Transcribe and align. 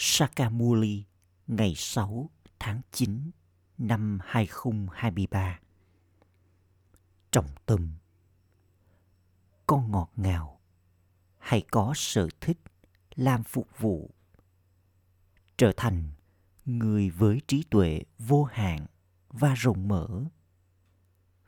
Sakamuli, 0.00 1.04
ngày 1.46 1.74
6 1.76 2.30
tháng 2.58 2.80
9 2.92 3.30
năm 3.78 4.18
2023. 4.22 5.58
Trọng 7.30 7.48
tâm 7.66 7.92
Con 9.66 9.90
ngọt 9.90 10.10
ngào 10.16 10.60
hãy 11.38 11.62
có 11.70 11.92
sở 11.96 12.28
thích 12.40 12.58
làm 13.14 13.42
phục 13.42 13.68
vụ 13.78 14.10
trở 15.56 15.72
thành 15.76 16.10
người 16.64 17.10
với 17.10 17.40
trí 17.46 17.62
tuệ 17.70 18.02
vô 18.18 18.44
hạn 18.44 18.86
và 19.28 19.54
rộng 19.54 19.88
mở 19.88 20.24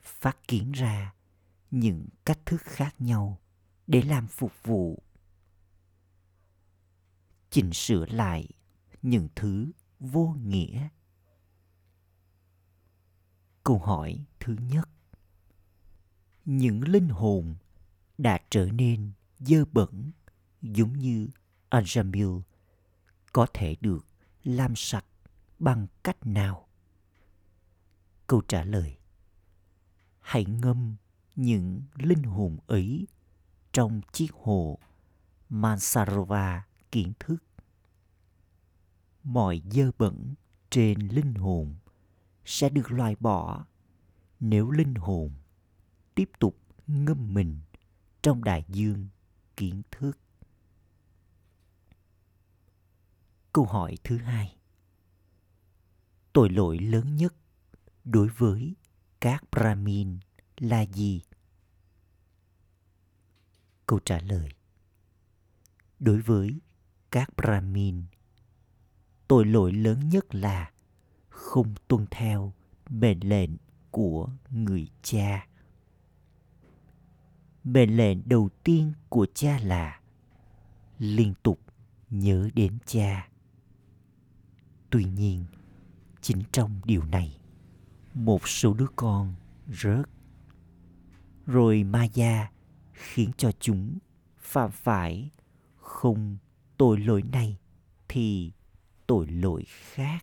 phát 0.02 0.48
kiến 0.48 0.72
ra 0.72 1.14
những 1.70 2.06
cách 2.24 2.40
thức 2.46 2.62
khác 2.64 2.94
nhau 2.98 3.38
để 3.86 4.02
làm 4.02 4.26
phục 4.26 4.52
vụ 4.62 5.02
chỉnh 7.50 7.72
sửa 7.72 8.06
lại 8.06 8.48
những 9.02 9.28
thứ 9.34 9.70
vô 10.00 10.36
nghĩa. 10.42 10.88
Câu 13.64 13.78
hỏi 13.78 14.24
thứ 14.40 14.56
nhất. 14.60 14.88
Những 16.44 16.82
linh 16.82 17.08
hồn 17.08 17.54
đã 18.18 18.38
trở 18.50 18.68
nên 18.72 19.12
dơ 19.38 19.64
bẩn 19.64 20.10
giống 20.62 20.92
như 20.92 21.28
Anjamil 21.70 22.40
có 23.32 23.46
thể 23.54 23.76
được 23.80 24.06
làm 24.44 24.76
sạch 24.76 25.04
bằng 25.58 25.86
cách 26.04 26.26
nào? 26.26 26.68
Câu 28.26 28.42
trả 28.48 28.64
lời. 28.64 28.96
Hãy 30.20 30.44
ngâm 30.44 30.96
những 31.36 31.82
linh 31.94 32.22
hồn 32.22 32.58
ấy 32.66 33.06
trong 33.72 34.00
chiếc 34.12 34.32
hồ 34.32 34.78
Mansarova 35.48 36.64
kiến 36.92 37.12
thức. 37.20 37.36
Mọi 39.22 39.62
dơ 39.70 39.90
bẩn 39.98 40.34
trên 40.70 40.98
linh 40.98 41.34
hồn 41.34 41.74
sẽ 42.44 42.68
được 42.68 42.90
loại 42.90 43.16
bỏ 43.20 43.66
nếu 44.40 44.70
linh 44.70 44.94
hồn 44.94 45.32
tiếp 46.14 46.30
tục 46.38 46.58
ngâm 46.86 47.34
mình 47.34 47.60
trong 48.22 48.44
đại 48.44 48.64
dương 48.68 49.08
kiến 49.56 49.82
thức. 49.90 50.18
Câu 53.52 53.64
hỏi 53.64 53.96
thứ 54.04 54.16
hai. 54.16 54.56
Tội 56.32 56.50
lỗi 56.50 56.78
lớn 56.78 57.16
nhất 57.16 57.34
đối 58.04 58.28
với 58.28 58.74
các 59.20 59.44
Brahmin 59.52 60.18
là 60.56 60.82
gì? 60.82 61.22
Câu 63.86 63.98
trả 64.04 64.20
lời. 64.20 64.48
Đối 65.98 66.20
với 66.20 66.60
các 67.10 67.36
Brahmin, 67.36 68.02
tội 69.28 69.44
lỗi 69.44 69.72
lớn 69.72 70.08
nhất 70.08 70.34
là 70.34 70.70
không 71.28 71.74
tuân 71.88 72.06
theo 72.10 72.52
mệnh 72.90 73.28
lệnh 73.28 73.50
của 73.90 74.28
người 74.50 74.88
cha. 75.02 75.46
Mệnh 77.64 77.96
lệnh 77.96 78.28
đầu 78.28 78.48
tiên 78.64 78.92
của 79.08 79.26
cha 79.34 79.58
là 79.58 80.00
liên 80.98 81.34
tục 81.42 81.60
nhớ 82.10 82.48
đến 82.54 82.78
cha. 82.86 83.28
Tuy 84.90 85.04
nhiên 85.04 85.44
chính 86.20 86.42
trong 86.52 86.80
điều 86.84 87.04
này 87.04 87.38
một 88.14 88.48
số 88.48 88.74
đứa 88.74 88.86
con 88.96 89.34
rớt. 89.68 90.08
Rồi 91.46 91.84
ma 91.84 92.04
gia 92.04 92.50
khiến 92.92 93.30
cho 93.36 93.52
chúng 93.60 93.98
phạm 94.38 94.70
phải 94.70 95.30
không 95.76 96.38
tội 96.80 96.98
lỗi 96.98 97.22
này 97.32 97.56
thì 98.08 98.52
tội 99.06 99.26
lỗi 99.26 99.64
khác. 99.66 100.18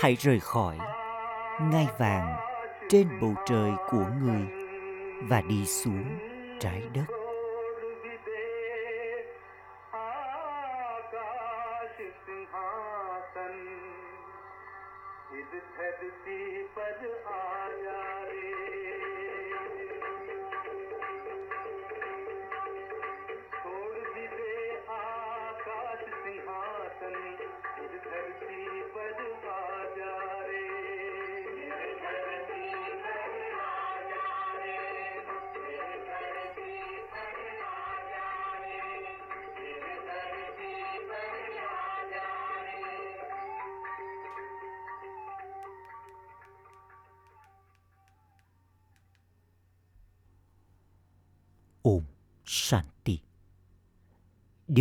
Hãy 0.00 0.14
rời 0.14 0.40
khỏi 0.40 0.78
ngai 1.62 1.86
vàng 1.98 2.36
trên 2.88 3.08
bầu 3.20 3.34
trời 3.46 3.70
của 3.90 4.06
người 4.22 4.46
và 5.28 5.40
đi 5.40 5.66
xuống 5.66 6.04
trái 6.60 6.82
đất. 6.94 7.21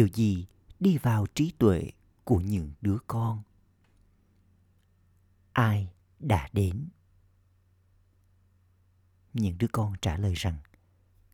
Điều 0.01 0.07
gì 0.07 0.45
đi 0.79 0.97
vào 0.97 1.25
trí 1.35 1.51
tuệ 1.57 1.91
của 2.23 2.39
những 2.39 2.73
đứa 2.81 2.97
con? 3.07 3.44
Ai 5.53 5.94
đã 6.19 6.50
đến? 6.53 6.89
Những 9.34 9.57
đứa 9.57 9.67
con 9.72 9.94
trả 10.01 10.17
lời 10.17 10.34
rằng 10.35 10.57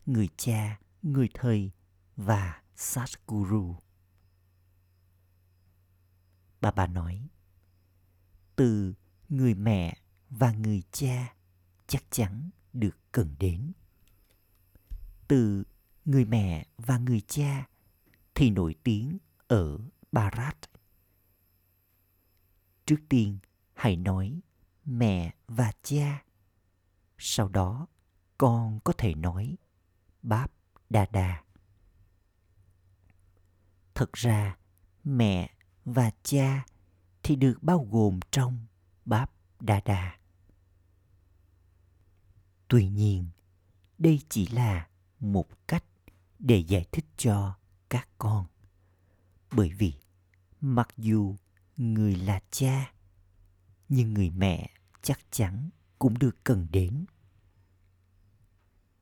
người 0.05 0.29
cha, 0.37 0.79
người 1.01 1.29
thầy 1.33 1.71
và 2.15 2.61
Satguru. 2.75 3.75
Bà 6.61 6.71
bà 6.71 6.87
nói, 6.87 7.27
từ 8.55 8.93
người 9.29 9.53
mẹ 9.53 9.97
và 10.29 10.51
người 10.51 10.83
cha 10.91 11.33
chắc 11.87 12.03
chắn 12.11 12.49
được 12.73 12.97
cần 13.11 13.35
đến 13.39 13.71
từ 15.27 15.63
người 16.05 16.25
mẹ 16.25 16.67
và 16.77 16.97
người 16.97 17.21
cha 17.21 17.67
thì 18.37 18.49
nổi 18.49 18.75
tiếng 18.83 19.17
ở 19.47 19.77
Barat. 20.11 20.57
Trước 22.85 22.99
tiên, 23.09 23.37
hãy 23.73 23.95
nói 23.95 24.39
mẹ 24.85 25.33
và 25.47 25.71
cha. 25.83 26.23
Sau 27.17 27.49
đó, 27.49 27.87
con 28.37 28.79
có 28.83 28.93
thể 28.97 29.15
nói 29.15 29.57
Báp 30.23 30.51
Đa 30.89 31.05
Đa. 31.11 31.43
Thật 33.95 34.13
ra, 34.13 34.57
mẹ 35.03 35.49
và 35.85 36.11
cha 36.23 36.65
thì 37.23 37.35
được 37.35 37.57
bao 37.61 37.87
gồm 37.91 38.19
trong 38.31 38.65
Báp 39.05 39.31
Đa 39.59 39.81
Đa. 39.85 40.17
Tuy 42.67 42.89
nhiên, 42.89 43.27
đây 43.97 44.19
chỉ 44.29 44.47
là 44.47 44.87
một 45.19 45.67
cách 45.67 45.83
để 46.39 46.57
giải 46.57 46.85
thích 46.91 47.05
cho 47.17 47.57
các 47.89 48.09
con. 48.17 48.45
Bởi 49.51 49.69
vì 49.69 49.93
mặc 50.61 50.87
dù 50.97 51.35
người 51.77 52.15
là 52.15 52.39
cha 52.51 52.93
nhưng 53.89 54.13
người 54.13 54.29
mẹ 54.29 54.69
chắc 55.01 55.19
chắn 55.31 55.69
cũng 55.99 56.17
được 56.19 56.43
cần 56.43 56.67
đến. 56.71 57.05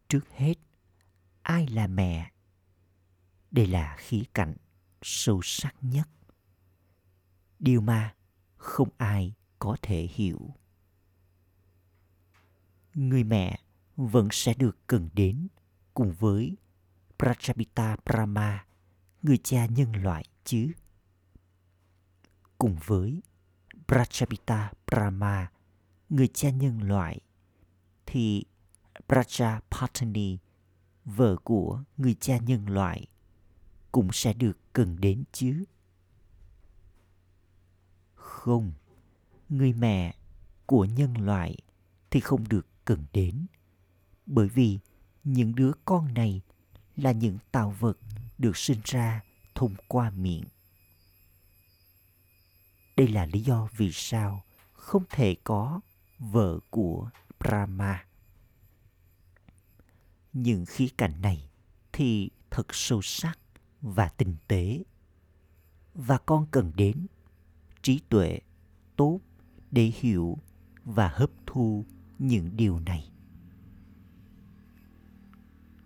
Trước 0.09 0.29
hết 0.31 0.55
ai 1.41 1.67
là 1.67 1.87
mẹ? 1.87 2.31
Đây 3.51 3.67
là 3.67 3.95
khía 3.99 4.23
cạnh 4.33 4.55
sâu 5.01 5.41
sắc 5.43 5.75
nhất. 5.81 6.09
Điều 7.59 7.81
mà 7.81 8.15
không 8.57 8.89
ai 8.97 9.33
có 9.59 9.77
thể 9.81 10.07
hiểu. 10.13 10.55
Người 12.93 13.23
mẹ 13.23 13.59
vẫn 13.95 14.27
sẽ 14.31 14.53
được 14.53 14.77
cần 14.87 15.09
đến 15.13 15.47
cùng 15.93 16.13
với 16.13 16.55
Prajapita 17.17 17.97
Brahma, 18.05 18.65
người 19.25 19.37
cha 19.37 19.65
nhân 19.65 19.91
loại 19.91 20.25
chứ. 20.43 20.71
Cùng 22.57 22.77
với 22.85 23.21
Prajapita 23.87 24.69
Brahma, 24.87 25.51
người 26.09 26.27
cha 26.27 26.49
nhân 26.49 26.81
loại, 26.81 27.19
thì 28.05 28.43
Prajapatini, 29.07 30.37
vợ 31.05 31.35
của 31.43 31.83
người 31.97 32.15
cha 32.19 32.37
nhân 32.37 32.65
loại, 32.65 33.07
cũng 33.91 34.09
sẽ 34.13 34.33
được 34.33 34.57
cần 34.73 35.01
đến 35.01 35.23
chứ. 35.31 35.65
không 38.45 38.73
người 39.49 39.73
mẹ 39.73 40.15
của 40.65 40.85
nhân 40.85 41.13
loại 41.13 41.57
thì 42.11 42.19
không 42.19 42.47
được 42.47 42.67
cần 42.85 43.05
đến 43.13 43.45
bởi 44.25 44.49
vì 44.49 44.79
những 45.23 45.55
đứa 45.55 45.71
con 45.85 46.13
này 46.13 46.41
là 46.95 47.11
những 47.11 47.37
tạo 47.51 47.75
vật 47.79 47.97
được 48.37 48.57
sinh 48.57 48.79
ra 48.83 49.21
thông 49.55 49.75
qua 49.87 50.09
miệng. 50.09 50.43
Đây 52.97 53.07
là 53.07 53.25
lý 53.25 53.41
do 53.41 53.67
vì 53.77 53.91
sao 53.93 54.43
không 54.73 55.03
thể 55.09 55.35
có 55.43 55.81
vợ 56.19 56.59
của 56.69 57.09
brahma. 57.39 58.05
Những 60.33 60.65
khía 60.65 60.87
cạnh 60.97 61.21
này 61.21 61.49
thì 61.93 62.29
thật 62.49 62.67
sâu 62.71 63.01
sắc 63.01 63.39
và 63.81 64.09
tinh 64.09 64.35
tế. 64.47 64.83
Và 65.93 66.17
con 66.17 66.47
cần 66.51 66.71
đến 66.75 67.07
trí 67.81 67.99
tuệ 68.09 68.39
tốt 68.95 69.19
để 69.71 69.91
hiểu 69.99 70.37
và 70.83 71.07
hấp 71.07 71.29
thu 71.45 71.85
những 72.19 72.57
điều 72.57 72.79
này. 72.79 73.11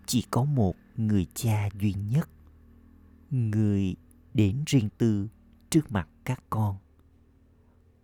Chỉ 0.06 0.24
có 0.30 0.44
một 0.44 0.74
người 0.96 1.26
cha 1.34 1.68
duy 1.80 1.92
nhất, 1.92 2.28
người 3.30 3.96
đến 4.34 4.62
riêng 4.66 4.88
tư 4.98 5.28
trước 5.70 5.92
mặt 5.92 6.08
các 6.24 6.42
con. 6.50 6.76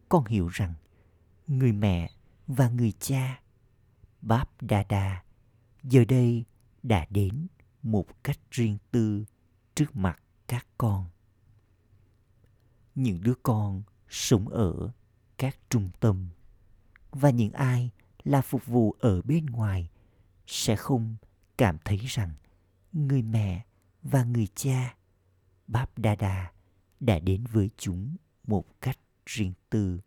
Con 0.09 0.25
hiểu 0.25 0.49
rằng 0.49 0.75
người 1.47 1.73
mẹ 1.73 2.11
và 2.47 2.69
người 2.69 2.93
cha, 2.93 3.41
báp 4.23 4.63
đa 4.63 4.85
đa, 4.89 5.23
giờ 5.83 6.05
đây 6.09 6.45
đã 6.83 7.07
đến 7.11 7.47
một 7.83 8.25
cách 8.25 8.39
riêng 8.51 8.79
tư 8.91 9.25
trước 9.75 9.97
mặt 9.97 10.23
các 10.47 10.67
con. 10.79 11.05
Những 12.95 13.23
đứa 13.23 13.35
con 13.43 13.83
sống 14.09 14.49
ở 14.49 14.91
các 15.39 15.59
trung 15.71 15.91
tâm 16.01 16.29
và 17.11 17.31
những 17.31 17.53
ai 17.53 17.91
là 18.25 18.43
phục 18.43 18.67
vụ 18.67 18.95
ở 18.99 19.23
bên 19.23 19.47
ngoài 19.47 19.91
sẽ 20.47 20.77
không 20.77 21.17
cảm 21.59 21.79
thấy 21.85 21.99
rằng 22.07 22.35
người 22.97 23.23
mẹ 23.23 23.67
và 24.03 24.25
người 24.25 24.49
cha, 24.55 24.97
báp 25.67 25.99
đa 25.99 26.15
đa 26.15 26.53
đã 27.01 27.19
đến 27.19 27.45
với 27.53 27.71
chúng 27.77 28.17
một 28.45 28.81
cách 28.81 28.99
riêng 29.27 29.53
tư 29.71 30.01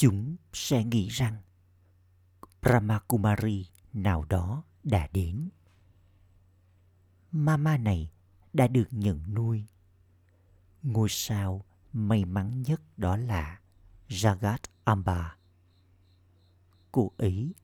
chúng 0.00 0.36
sẽ 0.52 0.84
nghĩ 0.84 1.08
rằng 1.08 1.36
Brahmakumari 2.62 3.66
nào 3.92 4.24
đó 4.24 4.64
đã 4.84 5.08
đến. 5.12 5.48
Mama 7.32 7.76
này 7.76 8.12
đã 8.52 8.68
được 8.68 8.88
nhận 8.90 9.34
nuôi. 9.34 9.66
Ngôi 10.82 11.08
sao 11.10 11.64
may 11.92 12.24
mắn 12.24 12.62
nhất 12.62 12.80
đó 12.96 13.16
là 13.16 13.60
Jagat 14.08 14.58
Amba. 14.84 15.36
Cô 16.92 17.12
ấy 17.16 17.54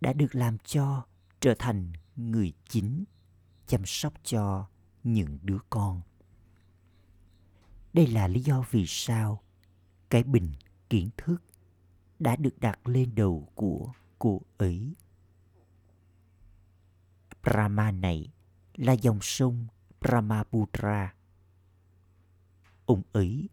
đã 0.00 0.12
được 0.12 0.34
làm 0.34 0.58
cho 0.58 1.06
trở 1.40 1.54
thành 1.58 1.92
người 2.16 2.52
chính 2.68 3.04
chăm 3.66 3.82
sóc 3.86 4.12
cho 4.22 4.68
những 5.04 5.38
đứa 5.42 5.58
con. 5.70 6.02
Đây 7.92 8.06
là 8.06 8.28
lý 8.28 8.40
do 8.40 8.64
vì 8.70 8.84
sao 8.86 9.42
cái 10.10 10.22
bình 10.22 10.52
kiến 10.90 11.10
thức 11.16 11.42
đã 12.18 12.36
được 12.36 12.58
đặt 12.60 12.88
lên 12.88 13.14
đầu 13.14 13.48
của 13.54 13.92
cô 14.18 14.42
ấy. 14.56 14.94
Brahma 17.42 17.90
này 17.90 18.32
là 18.74 18.92
dòng 18.92 19.18
sông 19.22 19.66
Brahmaputra. 20.00 21.14
Ông 22.86 23.02
ấy 23.12 23.48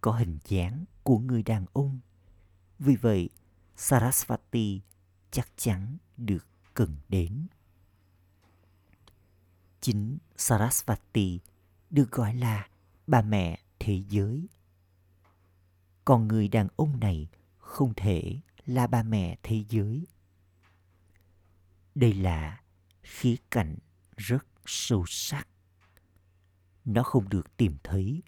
có 0.00 0.12
hình 0.12 0.38
dáng 0.44 0.84
của 1.02 1.18
người 1.18 1.42
đàn 1.42 1.66
ông. 1.72 2.00
Vì 2.78 2.96
vậy, 2.96 3.30
Sarasvati 3.76 4.80
chắc 5.30 5.48
chắn 5.56 5.96
được 6.16 6.46
cần 6.76 6.96
đến. 7.08 7.46
Chính 9.80 10.18
Sarasvati 10.36 11.40
được 11.90 12.10
gọi 12.10 12.34
là 12.34 12.68
bà 13.06 13.22
mẹ 13.22 13.60
thế 13.78 14.02
giới. 14.08 14.48
Còn 16.04 16.28
người 16.28 16.48
đàn 16.48 16.68
ông 16.76 17.00
này 17.00 17.28
không 17.58 17.94
thể 17.94 18.40
là 18.66 18.86
bà 18.86 19.02
mẹ 19.02 19.38
thế 19.42 19.64
giới. 19.68 20.06
Đây 21.94 22.12
là 22.14 22.60
khía 23.02 23.36
cạnh 23.50 23.76
rất 24.16 24.46
sâu 24.66 25.04
sắc. 25.06 25.48
Nó 26.84 27.02
không 27.02 27.28
được 27.28 27.56
tìm 27.56 27.76
thấy 27.84 28.22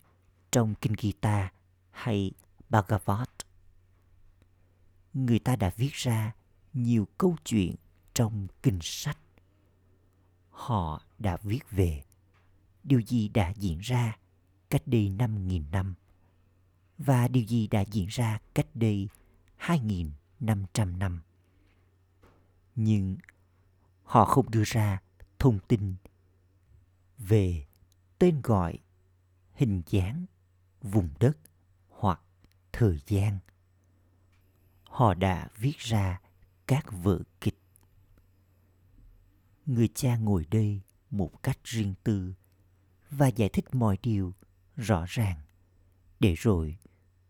trong 0.50 0.74
Kinh 0.74 0.94
Gita 0.98 1.52
hay 1.90 2.32
Bhagavad. 2.68 3.28
Người 5.14 5.38
ta 5.38 5.56
đã 5.56 5.70
viết 5.76 5.92
ra 5.92 6.34
nhiều 6.72 7.08
câu 7.18 7.36
chuyện 7.44 7.74
trong 8.18 8.46
kinh 8.62 8.78
sách. 8.82 9.18
Họ 10.50 11.02
đã 11.18 11.36
viết 11.42 11.70
về 11.70 12.04
điều 12.84 13.00
gì 13.00 13.28
đã 13.28 13.52
diễn 13.56 13.78
ra 13.78 14.18
cách 14.70 14.82
đây 14.86 15.10
5.000 15.18 15.70
năm 15.70 15.94
và 16.98 17.28
điều 17.28 17.44
gì 17.44 17.66
đã 17.66 17.80
diễn 17.80 18.06
ra 18.06 18.38
cách 18.54 18.66
đây 18.74 19.08
2.500 19.58 20.98
năm. 20.98 21.20
Nhưng 22.74 23.16
họ 24.02 24.24
không 24.24 24.50
đưa 24.50 24.64
ra 24.66 25.00
thông 25.38 25.58
tin 25.68 25.94
về 27.18 27.66
tên 28.18 28.40
gọi, 28.42 28.78
hình 29.54 29.82
dáng, 29.86 30.26
vùng 30.82 31.08
đất 31.20 31.36
hoặc 31.88 32.20
thời 32.72 32.98
gian. 33.06 33.38
Họ 34.84 35.14
đã 35.14 35.48
viết 35.56 35.78
ra 35.78 36.20
các 36.66 36.92
vở 36.92 37.18
kịch. 37.40 37.58
Người 39.68 39.88
cha 39.94 40.16
ngồi 40.16 40.46
đây 40.50 40.80
một 41.10 41.42
cách 41.42 41.58
riêng 41.64 41.94
tư 42.04 42.34
và 43.10 43.28
giải 43.28 43.48
thích 43.48 43.74
mọi 43.74 43.98
điều 44.02 44.34
rõ 44.76 45.04
ràng 45.08 45.40
để 46.20 46.34
rồi, 46.34 46.78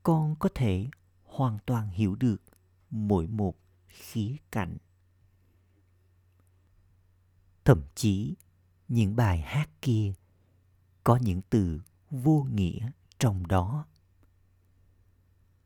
con 0.02 0.36
có 0.38 0.48
thể 0.54 0.88
hoàn 1.24 1.58
toàn 1.66 1.88
hiểu 1.90 2.14
được 2.14 2.42
mỗi 2.90 3.26
một 3.26 3.54
khía 3.88 4.36
cạnh. 4.50 4.76
Thậm 7.64 7.82
chí, 7.94 8.34
những 8.88 9.16
bài 9.16 9.40
hát 9.40 9.70
kia 9.82 10.12
có 11.04 11.16
những 11.16 11.40
từ 11.50 11.80
vô 12.10 12.46
nghĩa 12.50 12.90
trong 13.18 13.46
đó. 13.46 13.86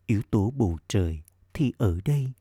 Yếu 0.06 0.22
tố 0.30 0.50
bầu 0.56 0.78
trời 0.88 1.22
thì 1.54 1.72
ở 1.78 2.00
đây 2.04 2.32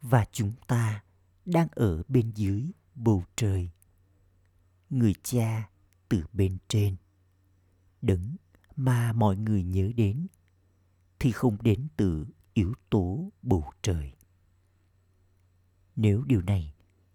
và 0.00 0.24
chúng 0.32 0.52
ta 0.66 1.04
đang 1.44 1.68
ở 1.70 2.02
bên 2.08 2.32
dưới 2.34 2.70
bầu 2.94 3.24
trời. 3.36 3.70
Người 4.90 5.14
cha 5.22 5.70
từ 6.08 6.24
bên 6.32 6.58
trên. 6.68 6.96
Đấng 8.02 8.36
mà 8.76 9.12
mọi 9.12 9.36
người 9.36 9.62
nhớ 9.62 9.92
đến, 9.96 10.26
thì 11.18 11.32
không 11.32 11.56
đến 11.62 11.88
từ 11.96 12.26
yếu 12.54 12.74
tố 12.90 13.32
bầu 13.42 13.72
trời. 13.82 14.12
Nếu 15.96 16.24
điều 16.24 16.42
này 16.42 16.74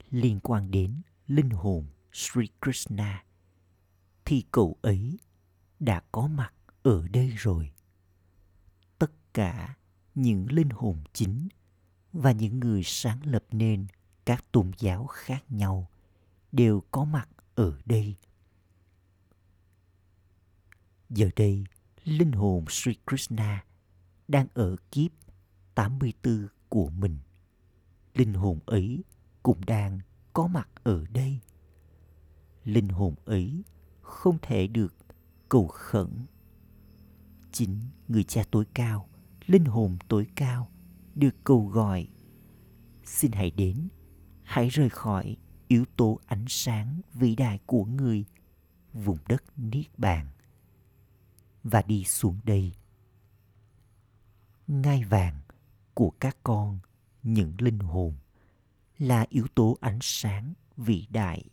liên 0.10 0.40
quan 0.40 0.72
đến 0.72 1.02
linh 1.28 1.50
hồn 1.50 1.86
Sri 2.12 2.48
Krishna, 2.62 3.26
thì 4.26 4.44
cậu 4.52 4.78
ấy 4.82 5.20
đã 5.80 6.02
có 6.12 6.28
mặt 6.28 6.54
ở 6.84 7.08
đây 7.08 7.30
rồi. 7.30 7.72
Tất 9.00 9.12
cả 9.34 9.76
những 10.16 10.52
linh 10.52 10.70
hồn 10.70 11.04
chính 11.14 11.48
và 12.14 12.32
những 12.32 12.60
người 12.60 12.82
sáng 12.84 13.26
lập 13.26 13.44
nên 13.52 13.88
các 14.28 14.52
tôn 14.52 14.72
giáo 14.78 15.08
khác 15.08 15.44
nhau 15.50 15.90
đều 16.52 16.84
có 16.92 17.06
mặt 17.06 17.30
ở 17.56 17.80
đây. 17.86 18.16
Giờ 21.10 21.30
đây, 21.36 21.64
linh 22.04 22.32
hồn 22.32 22.66
Sri 22.70 22.94
Krishna 23.08 23.66
đang 24.28 24.48
ở 24.54 24.76
kiếp 24.92 25.12
84 25.76 26.48
của 26.70 26.90
mình. 26.90 27.18
Linh 28.14 28.34
hồn 28.34 28.60
ấy 28.66 29.04
cũng 29.44 29.66
đang 29.66 30.00
có 30.34 30.48
mặt 30.48 30.70
ở 30.84 31.06
đây. 31.14 31.40
Linh 32.64 32.90
hồn 32.90 33.16
ấy 33.26 33.64
không 34.02 34.38
thể 34.42 34.68
được 34.68 34.96
cầu 35.50 35.68
khẩn. 35.68 36.26
Chính 37.52 37.80
người 38.08 38.24
cha 38.24 38.44
tối 38.52 38.66
cao, 38.74 39.10
linh 39.46 39.66
hồn 39.66 39.98
tối 40.08 40.28
cao 40.36 40.72
được 41.16 41.36
cầu 41.44 41.68
gọi. 41.68 42.08
Xin 43.04 43.32
hãy 43.32 43.52
đến, 43.52 43.88
hãy 44.48 44.70
rời 44.70 44.90
khỏi 44.90 45.38
yếu 45.68 45.86
tố 45.96 46.20
ánh 46.26 46.46
sáng 46.48 47.02
vĩ 47.14 47.36
đại 47.36 47.60
của 47.66 47.86
người, 47.86 48.26
vùng 48.94 49.18
đất 49.28 49.44
niết 49.58 50.00
bàn, 50.00 50.28
và 51.64 51.82
đi 51.82 52.04
xuống 52.04 52.40
đây 52.44 52.72
ngai 54.68 55.04
vàng 55.04 55.40
của 55.94 56.12
các 56.20 56.38
con, 56.44 56.80
những 57.24 57.54
linh 57.60 57.80
hồn, 57.80 58.14
là 58.98 59.26
yếu 59.30 59.48
tố 59.56 59.78
ánh 59.82 60.00
sáng 60.02 60.54
vĩ 60.78 61.08
đại 61.10 61.44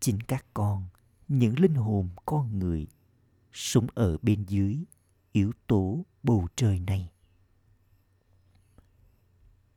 chính 0.00 0.20
các 0.20 0.46
con, 0.54 0.84
những 1.28 1.58
linh 1.58 1.74
hồn 1.74 2.08
con 2.26 2.58
người, 2.58 2.86
sống 3.52 3.86
ở 3.94 4.18
bên 4.22 4.44
dưới 4.44 4.84
yếu 5.32 5.52
tố 5.66 6.04
bầu 6.22 6.48
trời 6.56 6.80
này. 6.80 7.10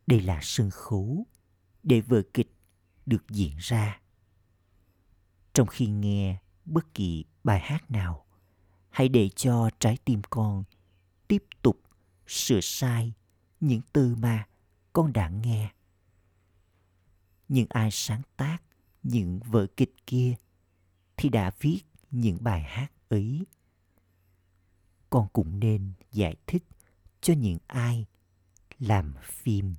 Đây 0.07 0.21
là 0.21 0.39
sân 0.41 0.69
khấu 0.69 1.27
để 1.83 2.01
vở 2.01 2.21
kịch 2.33 2.53
được 3.05 3.23
diễn 3.29 3.55
ra. 3.57 4.01
Trong 5.53 5.67
khi 5.67 5.87
nghe 5.87 6.39
bất 6.65 6.93
kỳ 6.93 7.25
bài 7.43 7.59
hát 7.59 7.91
nào, 7.91 8.25
hãy 8.89 9.09
để 9.09 9.29
cho 9.29 9.69
trái 9.79 9.97
tim 10.05 10.21
con 10.29 10.63
tiếp 11.27 11.43
tục 11.61 11.81
sửa 12.27 12.59
sai 12.61 13.13
những 13.59 13.81
từ 13.93 14.15
mà 14.15 14.47
con 14.93 15.13
đã 15.13 15.29
nghe. 15.29 15.71
Nhưng 17.47 17.65
ai 17.69 17.89
sáng 17.91 18.21
tác 18.37 18.57
những 19.03 19.39
vở 19.39 19.67
kịch 19.77 19.93
kia 20.07 20.35
thì 21.17 21.29
đã 21.29 21.51
viết 21.59 21.79
những 22.11 22.37
bài 22.41 22.61
hát 22.61 22.91
ấy. 23.09 23.45
Con 25.09 25.27
cũng 25.33 25.59
nên 25.59 25.93
giải 26.11 26.35
thích 26.47 26.63
cho 27.21 27.33
những 27.33 27.57
ai 27.67 28.05
làm 28.79 29.13
phim. 29.23 29.75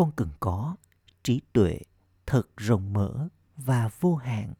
Con 0.00 0.12
cần 0.16 0.28
có 0.40 0.76
trí 1.22 1.40
tuệ 1.52 1.80
thật 2.26 2.42
rộng 2.56 2.92
mở 2.92 3.28
và 3.56 3.90
vô 4.00 4.14
hạn 4.14 4.54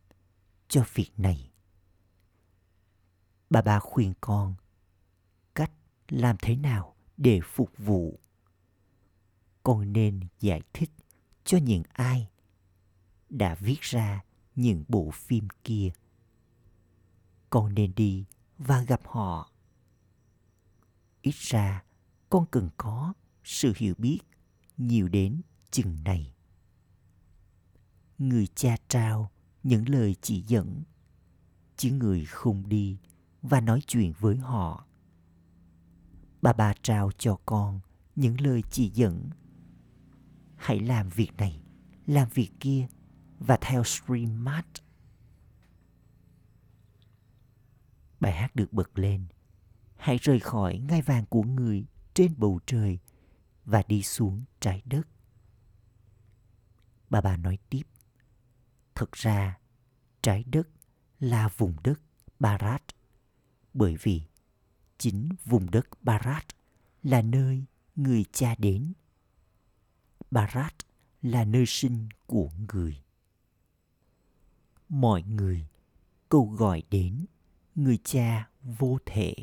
cho 0.68 0.84
việc 0.94 1.10
này. 1.16 1.50
Bà 3.50 3.62
bà 3.62 3.78
khuyên 3.78 4.14
con 4.20 4.54
cách 5.54 5.72
làm 6.08 6.36
thế 6.42 6.56
nào 6.56 6.94
để 7.16 7.40
phục 7.44 7.72
vụ. 7.78 8.18
Con 9.62 9.92
nên 9.92 10.20
giải 10.40 10.62
thích 10.72 10.90
cho 11.44 11.58
những 11.58 11.82
ai 11.92 12.28
đã 13.28 13.54
viết 13.54 13.80
ra 13.80 14.24
những 14.54 14.84
bộ 14.88 15.10
phim 15.10 15.48
kia. 15.64 15.90
Con 17.50 17.74
nên 17.74 17.92
đi 17.96 18.24
và 18.58 18.82
gặp 18.82 19.00
họ. 19.04 19.52
Ít 21.22 21.34
ra 21.34 21.84
con 22.30 22.46
cần 22.50 22.70
có 22.76 23.12
sự 23.44 23.72
hiểu 23.76 23.94
biết 23.98 24.20
nhiều 24.80 25.08
đến 25.08 25.40
chừng 25.70 26.04
này. 26.04 26.34
Người 28.18 28.46
cha 28.46 28.76
trao 28.88 29.30
những 29.62 29.88
lời 29.88 30.16
chỉ 30.22 30.42
dẫn, 30.42 30.82
chứ 31.76 31.92
người 31.92 32.24
không 32.24 32.68
đi 32.68 32.98
và 33.42 33.60
nói 33.60 33.80
chuyện 33.86 34.12
với 34.18 34.36
họ. 34.36 34.86
Bà 36.42 36.52
bà 36.52 36.74
trao 36.82 37.10
cho 37.18 37.38
con 37.46 37.80
những 38.16 38.40
lời 38.40 38.62
chỉ 38.70 38.90
dẫn. 38.90 39.30
Hãy 40.56 40.80
làm 40.80 41.08
việc 41.08 41.32
này, 41.36 41.62
làm 42.06 42.28
việc 42.34 42.50
kia 42.60 42.86
và 43.38 43.58
theo 43.60 43.84
stream 43.84 44.44
mát. 44.44 44.66
Bài 48.20 48.32
hát 48.32 48.56
được 48.56 48.72
bật 48.72 48.98
lên. 48.98 49.26
Hãy 49.96 50.16
rời 50.16 50.40
khỏi 50.40 50.78
ngai 50.78 51.02
vàng 51.02 51.26
của 51.26 51.42
người 51.42 51.86
trên 52.14 52.34
bầu 52.36 52.60
trời 52.66 52.98
và 53.70 53.82
đi 53.88 54.02
xuống 54.02 54.44
trái 54.60 54.82
đất. 54.84 55.02
Bà 57.10 57.20
bà 57.20 57.36
nói 57.36 57.58
tiếp. 57.70 57.82
Thực 58.94 59.12
ra, 59.12 59.58
trái 60.22 60.44
đất 60.44 60.68
là 61.20 61.48
vùng 61.48 61.76
đất 61.84 62.00
Barat 62.38 62.82
bởi 63.74 63.96
vì 64.02 64.22
chính 64.98 65.28
vùng 65.44 65.70
đất 65.70 65.86
Barat 66.02 66.46
là 67.02 67.22
nơi 67.22 67.64
người 67.96 68.24
cha 68.32 68.54
đến. 68.58 68.92
Barat 70.30 70.74
là 71.22 71.44
nơi 71.44 71.64
sinh 71.66 72.08
của 72.26 72.50
người. 72.72 73.02
Mọi 74.88 75.22
người 75.22 75.66
câu 76.28 76.46
gọi 76.46 76.82
đến 76.90 77.26
người 77.74 77.98
cha 78.04 78.48
vô 78.62 78.98
thể. 79.06 79.34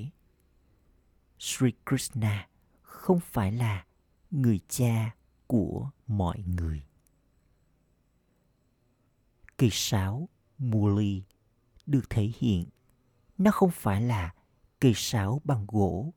Sri 1.40 1.72
Krishna 1.86 2.48
không 2.82 3.20
phải 3.20 3.52
là 3.52 3.86
người 4.32 4.60
cha 4.68 5.16
của 5.48 5.90
mọi 6.08 6.44
người. 6.48 6.84
Cây 9.58 9.70
sáo 9.72 10.30
Muli 10.58 11.24
được 11.86 12.10
thể 12.10 12.32
hiện 12.40 12.66
nó 13.38 13.52
không 13.52 13.72
phải 13.72 14.02
là 14.02 14.34
cây 14.80 14.94
sáo 14.96 15.42
bằng 15.44 15.66
gỗ 15.68 16.14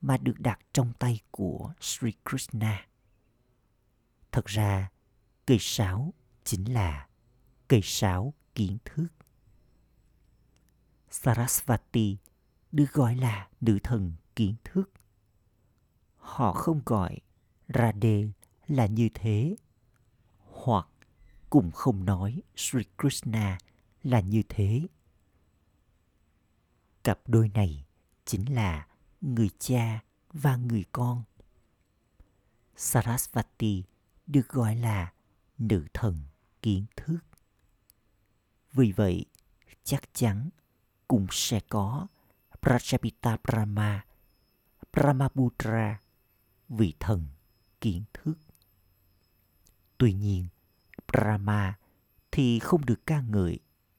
mà 0.00 0.16
được 0.16 0.40
đặt 0.40 0.58
trong 0.72 0.92
tay 0.98 1.20
của 1.30 1.72
Sri 1.80 2.12
Krishna. 2.30 2.86
Thật 4.32 4.44
ra, 4.44 4.90
cây 5.46 5.58
sáo 5.60 6.14
chính 6.44 6.72
là 6.72 7.08
cây 7.68 7.80
sáo 7.82 8.34
kiến 8.54 8.78
thức. 8.84 9.08
Sarasvati 11.10 12.16
được 12.72 12.92
gọi 12.92 13.16
là 13.16 13.48
nữ 13.60 13.78
thần 13.82 14.12
kiến 14.36 14.54
thức. 14.64 14.90
Họ 16.16 16.52
không 16.52 16.80
gọi 16.86 17.18
Radhe 17.68 18.28
là 18.66 18.86
như 18.86 19.08
thế, 19.14 19.56
hoặc 20.38 20.88
cũng 21.50 21.70
không 21.70 22.04
nói 22.04 22.42
Sri 22.56 22.84
Krishna 22.98 23.58
là 24.02 24.20
như 24.20 24.42
thế. 24.48 24.86
Cặp 27.04 27.20
đôi 27.26 27.48
này 27.48 27.86
chính 28.24 28.54
là 28.54 28.86
người 29.20 29.50
cha 29.58 30.00
và 30.32 30.56
người 30.56 30.84
con. 30.92 31.22
Sarasvati 32.76 33.84
được 34.26 34.48
gọi 34.48 34.76
là 34.76 35.12
nữ 35.58 35.86
thần 35.94 36.20
kiến 36.62 36.86
thức. 36.96 37.18
Vì 38.72 38.92
vậy, 38.92 39.24
chắc 39.84 40.14
chắn 40.14 40.50
cũng 41.08 41.26
sẽ 41.30 41.60
có 41.68 42.06
Prajapita 42.62 43.36
Brahma, 43.44 44.04
Brahmaputra, 44.92 46.00
vị 46.68 46.94
thần 47.00 47.26
kiến 47.80 48.04
thức. 48.12 48.38
Tuy 49.98 50.12
nhiên, 50.12 50.46
Brahma 51.12 51.78
thì 52.32 52.58
không 52.58 52.84
được 52.84 53.06
ca 53.06 53.20
ngợi 53.20 53.58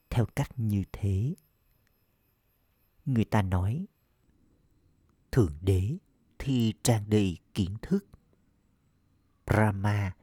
theo 0.10 0.26
cách 0.26 0.52
như 0.60 0.84
thế. 0.92 1.36
Người 3.06 3.26
ta 3.26 3.42
nói, 3.42 3.86
Thượng 5.32 5.58
Đế 5.62 5.98
thì 6.40 6.74
tràn 6.84 7.10
đầy 7.10 7.38
kiến 7.54 7.78
thức. 7.82 8.06
Brahma 9.46 10.16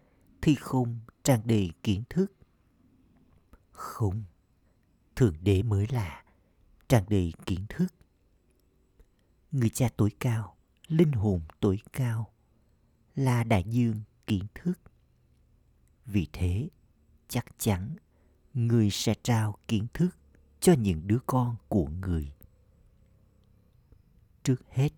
thì 0.42 0.54
không 0.54 1.00
tràn 1.23 1.40
đầy 1.44 1.70
kiến 1.82 2.02
thức. 2.11 2.32
Không, 3.70 4.25
Thượng 5.16 5.37
Đế 5.40 5.62
mới 5.62 5.87
là 5.87 6.25
tràn 6.88 7.04
đầy 7.08 7.32
kiến 7.46 7.66
thức. 7.68 7.87
Người 9.52 9.70
cha 9.70 9.88
tối 9.96 10.11
cao, 10.20 10.56
linh 10.88 11.12
hồn 11.12 11.40
tối 11.61 11.78
cao 11.92 12.33
là 13.14 13.44
đại 13.44 13.64
dương 13.64 14.00
kiến 14.26 14.44
thức. 14.54 14.80
Vì 16.06 16.26
thế, 16.33 16.68
chắc 17.28 17.47
chắn 17.59 17.97
người 18.54 18.90
sẽ 18.90 19.14
trao 19.23 19.56
kiến 19.68 19.87
thức 19.94 20.16
cho 20.61 20.73
những 20.73 21.06
đứa 21.06 21.18
con 21.26 21.56
của 21.68 21.87
người. 21.87 22.33
Trước 24.42 24.62
hết, 24.71 24.92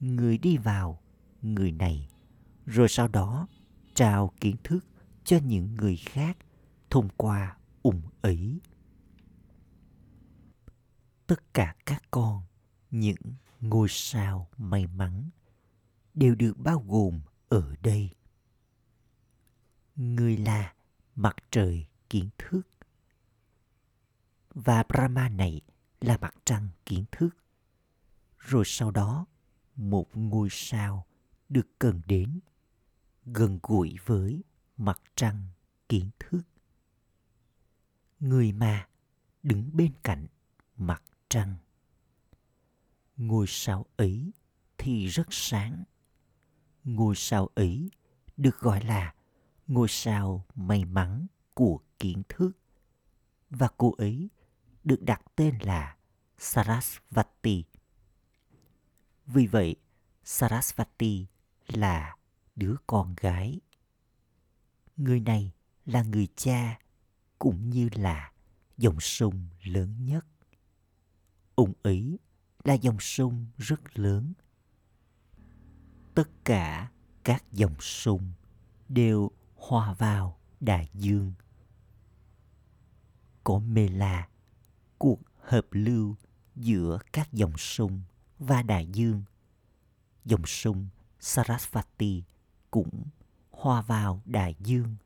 người 0.00 0.38
đi 0.38 0.56
vào 0.56 1.00
người 1.42 1.72
này, 1.72 2.08
rồi 2.66 2.88
sau 2.88 3.08
đó 3.08 3.46
trao 3.94 4.32
kiến 4.40 4.56
thức 4.64 4.86
cho 5.24 5.38
những 5.44 5.74
người 5.74 5.96
khác 5.96 6.36
thông 6.90 7.08
qua 7.16 7.56
ủng 7.82 8.02
ấy. 8.20 8.60
Tất 11.26 11.54
cả 11.54 11.76
các 11.86 12.02
con, 12.10 12.42
những 12.90 13.16
ngôi 13.60 13.88
sao 13.90 14.48
may 14.56 14.86
mắn 14.86 15.30
đều 16.14 16.34
được 16.34 16.58
bao 16.58 16.84
gồm 16.88 17.20
ở 17.48 17.74
đây. 17.82 18.10
Người 19.96 20.36
là 20.36 20.74
mặt 21.14 21.36
trời 21.50 21.86
kiến 22.10 22.28
thức. 22.38 22.62
Và 24.54 24.82
Brahma 24.88 25.28
này 25.28 25.60
là 26.00 26.18
mặt 26.20 26.34
trăng 26.44 26.68
kiến 26.86 27.04
thức. 27.12 27.30
Rồi 28.38 28.64
sau 28.66 28.90
đó, 28.90 29.26
một 29.76 30.16
ngôi 30.16 30.48
sao 30.50 31.06
được 31.48 31.66
cần 31.78 32.00
đến 32.06 32.40
gần 33.24 33.58
gũi 33.62 33.96
với 34.04 34.42
mặt 34.76 35.00
trăng 35.14 35.46
kiến 35.88 36.10
thức. 36.18 36.42
Người 38.20 38.52
mà 38.52 38.88
đứng 39.42 39.70
bên 39.72 39.92
cạnh 40.02 40.26
mặt 40.76 41.02
trăng. 41.28 41.54
Ngôi 43.16 43.46
sao 43.48 43.86
ấy 43.96 44.30
thì 44.78 45.06
rất 45.06 45.26
sáng. 45.30 45.84
Ngôi 46.86 47.14
sao 47.16 47.48
ấy 47.54 47.90
được 48.36 48.58
gọi 48.60 48.84
là 48.84 49.14
ngôi 49.66 49.88
sao 49.88 50.44
may 50.54 50.84
mắn 50.84 51.26
của 51.54 51.80
kiến 51.98 52.22
thức 52.28 52.52
và 53.50 53.68
cô 53.76 53.94
ấy 53.98 54.28
được 54.84 55.02
đặt 55.02 55.22
tên 55.36 55.58
là 55.58 55.96
Sarasvati. 56.38 57.64
Vì 59.26 59.46
vậy, 59.46 59.76
Sarasvati 60.24 61.26
là 61.66 62.16
đứa 62.56 62.76
con 62.86 63.14
gái. 63.20 63.60
Người 64.96 65.20
này 65.20 65.52
là 65.86 66.02
người 66.02 66.28
cha 66.36 66.78
cũng 67.38 67.70
như 67.70 67.88
là 67.94 68.32
dòng 68.76 69.00
sông 69.00 69.48
lớn 69.64 70.04
nhất. 70.04 70.26
ông 71.54 71.72
ấy 71.82 72.18
là 72.64 72.74
dòng 72.74 72.96
sông 73.00 73.46
rất 73.56 73.98
lớn 73.98 74.32
tất 76.16 76.28
cả 76.44 76.90
các 77.24 77.44
dòng 77.52 77.74
sông 77.80 78.32
đều 78.88 79.30
hòa 79.56 79.94
vào 79.94 80.38
đại 80.60 80.88
dương. 80.94 81.32
Có 83.44 83.58
mê 83.58 83.88
la, 83.88 84.28
cuộc 84.98 85.20
hợp 85.40 85.66
lưu 85.70 86.16
giữa 86.54 86.98
các 87.12 87.32
dòng 87.32 87.52
sông 87.56 88.00
và 88.38 88.62
đại 88.62 88.86
dương. 88.86 89.22
Dòng 90.24 90.42
sông 90.46 90.88
sarasvati 91.20 92.24
cũng 92.70 93.04
hòa 93.50 93.82
vào 93.82 94.22
đại 94.24 94.54
dương, 94.60 94.96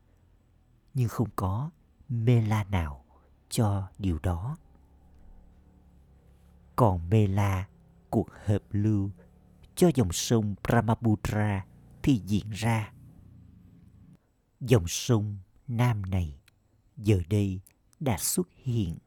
nhưng 0.93 1.09
không 1.09 1.29
có 1.35 1.69
mê 2.09 2.41
la 2.41 2.63
nào 2.63 3.05
cho 3.49 3.87
điều 3.97 4.19
đó. 4.23 4.57
Còn 6.75 7.09
mê 7.09 7.27
la, 7.27 7.67
cuộc 8.09 8.27
hợp 8.45 8.63
lưu 8.69 9.09
cho 9.81 9.91
dòng 9.95 10.11
sông 10.11 10.55
Brahmaputra 10.63 11.65
thì 12.03 12.21
diễn 12.25 12.49
ra. 12.49 12.93
Dòng 14.59 14.87
sông 14.87 15.37
Nam 15.67 16.01
này 16.01 16.39
giờ 16.97 17.21
đây 17.29 17.61
đã 17.99 18.17
xuất 18.17 18.47
hiện. 18.55 18.97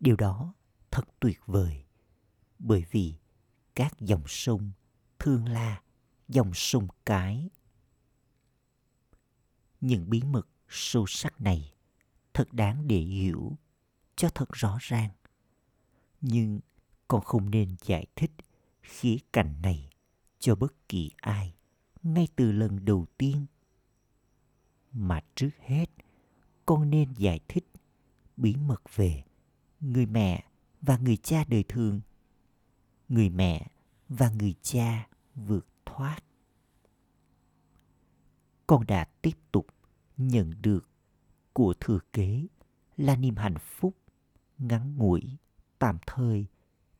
Điều 0.00 0.16
đó 0.16 0.54
thật 0.90 1.04
tuyệt 1.20 1.40
vời, 1.46 1.84
bởi 2.58 2.84
vì 2.90 3.14
các 3.74 4.00
dòng 4.00 4.22
sông 4.26 4.70
thường 5.18 5.48
là 5.48 5.82
dòng 6.28 6.50
sông 6.54 6.88
cái. 7.06 7.50
Những 9.80 10.10
bí 10.10 10.22
mật 10.22 10.48
sâu 10.68 11.04
sắc 11.08 11.40
này 11.40 11.72
thật 12.34 12.52
đáng 12.52 12.88
để 12.88 12.98
hiểu 12.98 13.58
cho 14.16 14.28
thật 14.28 14.48
rõ 14.52 14.78
ràng. 14.80 15.10
Nhưng 16.20 16.60
con 17.08 17.24
không 17.24 17.50
nên 17.50 17.76
giải 17.86 18.06
thích 18.16 18.30
khía 18.82 19.16
cạnh 19.32 19.54
này 19.62 19.90
cho 20.38 20.54
bất 20.54 20.88
kỳ 20.88 21.10
ai, 21.16 21.54
ngay 22.02 22.28
từ 22.36 22.52
lần 22.52 22.84
đầu 22.84 23.06
tiên. 23.18 23.46
Mà 24.92 25.20
trước 25.34 25.50
hết, 25.60 25.86
con 26.66 26.90
nên 26.90 27.12
giải 27.12 27.40
thích 27.48 27.66
bí 28.36 28.54
mật 28.56 28.82
về 28.96 29.22
người 29.80 30.06
mẹ 30.06 30.44
và 30.80 30.96
người 30.96 31.16
cha 31.16 31.44
đời 31.48 31.64
thường. 31.68 32.00
Người 33.08 33.28
mẹ 33.28 33.66
và 34.08 34.30
người 34.30 34.54
cha 34.62 35.08
vượt 35.34 35.66
thoát. 35.86 36.20
Con 38.66 38.86
đã 38.86 39.04
tiếp 39.22 39.38
tục 39.52 39.66
nhận 40.16 40.52
được 40.62 40.88
của 41.52 41.74
thừa 41.80 41.98
kế 42.12 42.46
là 42.96 43.16
niềm 43.16 43.36
hạnh 43.36 43.58
phúc 43.58 43.96
ngắn 44.58 44.96
ngủi, 44.96 45.22
tạm 45.78 45.98
thời 46.06 46.46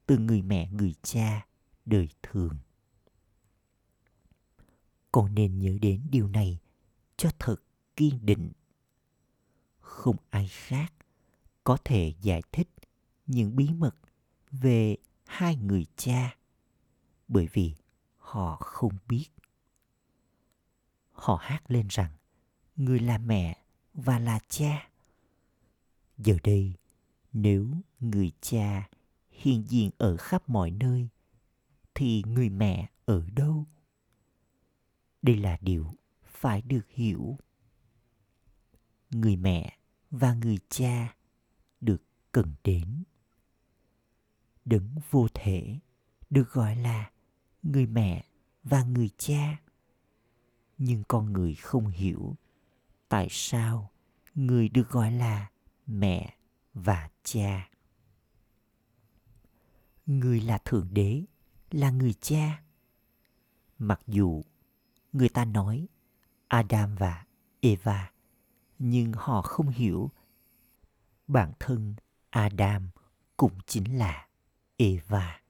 từ 0.06 0.18
người 0.18 0.42
mẹ, 0.42 0.68
người 0.70 0.94
cha 1.02 1.46
đời 1.90 2.08
thường. 2.22 2.56
Con 5.12 5.34
nên 5.34 5.58
nhớ 5.58 5.78
đến 5.82 6.02
điều 6.10 6.28
này 6.28 6.58
cho 7.16 7.30
thật 7.38 7.56
kiên 7.96 8.26
định. 8.26 8.52
Không 9.80 10.16
ai 10.30 10.48
khác 10.48 10.92
có 11.64 11.76
thể 11.84 12.14
giải 12.22 12.42
thích 12.52 12.68
những 13.26 13.56
bí 13.56 13.70
mật 13.70 13.96
về 14.50 14.96
hai 15.26 15.56
người 15.56 15.86
cha, 15.96 16.36
bởi 17.28 17.48
vì 17.52 17.74
họ 18.16 18.56
không 18.56 18.96
biết. 19.08 19.26
Họ 21.12 21.38
hát 21.42 21.70
lên 21.70 21.86
rằng 21.90 22.10
người 22.76 22.98
là 22.98 23.18
mẹ 23.18 23.64
và 23.94 24.18
là 24.18 24.38
cha. 24.48 24.90
Giờ 26.18 26.36
đây, 26.44 26.74
nếu 27.32 27.66
người 28.00 28.32
cha 28.40 28.88
hiện 29.30 29.64
diện 29.68 29.90
ở 29.98 30.16
khắp 30.16 30.48
mọi 30.48 30.70
nơi 30.70 31.08
thì 31.94 32.22
người 32.26 32.48
mẹ 32.48 32.90
ở 33.04 33.26
đâu? 33.34 33.66
Đây 35.22 35.36
là 35.36 35.58
điều 35.60 35.90
phải 36.24 36.62
được 36.62 36.88
hiểu. 36.88 37.38
Người 39.10 39.36
mẹ 39.36 39.78
và 40.10 40.34
người 40.34 40.58
cha 40.68 41.14
được 41.80 42.02
cần 42.32 42.54
đến. 42.64 43.04
Đấng 44.64 44.88
vô 45.10 45.26
thể 45.34 45.78
được 46.30 46.52
gọi 46.52 46.76
là 46.76 47.10
người 47.62 47.86
mẹ 47.86 48.24
và 48.62 48.84
người 48.84 49.10
cha. 49.18 49.62
Nhưng 50.78 51.02
con 51.08 51.32
người 51.32 51.54
không 51.54 51.86
hiểu 51.86 52.36
tại 53.08 53.26
sao 53.30 53.90
người 54.34 54.68
được 54.68 54.88
gọi 54.90 55.12
là 55.12 55.50
mẹ 55.86 56.36
và 56.74 57.10
cha. 57.22 57.70
Người 60.06 60.40
là 60.40 60.58
thượng 60.58 60.88
đế 60.90 61.24
là 61.70 61.90
người 61.90 62.14
cha. 62.20 62.62
Mặc 63.78 64.00
dù 64.06 64.42
người 65.12 65.28
ta 65.28 65.44
nói 65.44 65.88
adam 66.48 66.94
và 66.94 67.24
eva, 67.60 68.10
nhưng 68.78 69.12
họ 69.12 69.42
không 69.42 69.68
hiểu 69.68 70.10
bản 71.26 71.52
thân 71.58 71.94
adam 72.30 72.90
cũng 73.36 73.58
chính 73.66 73.98
là 73.98 74.28
eva. 74.76 75.40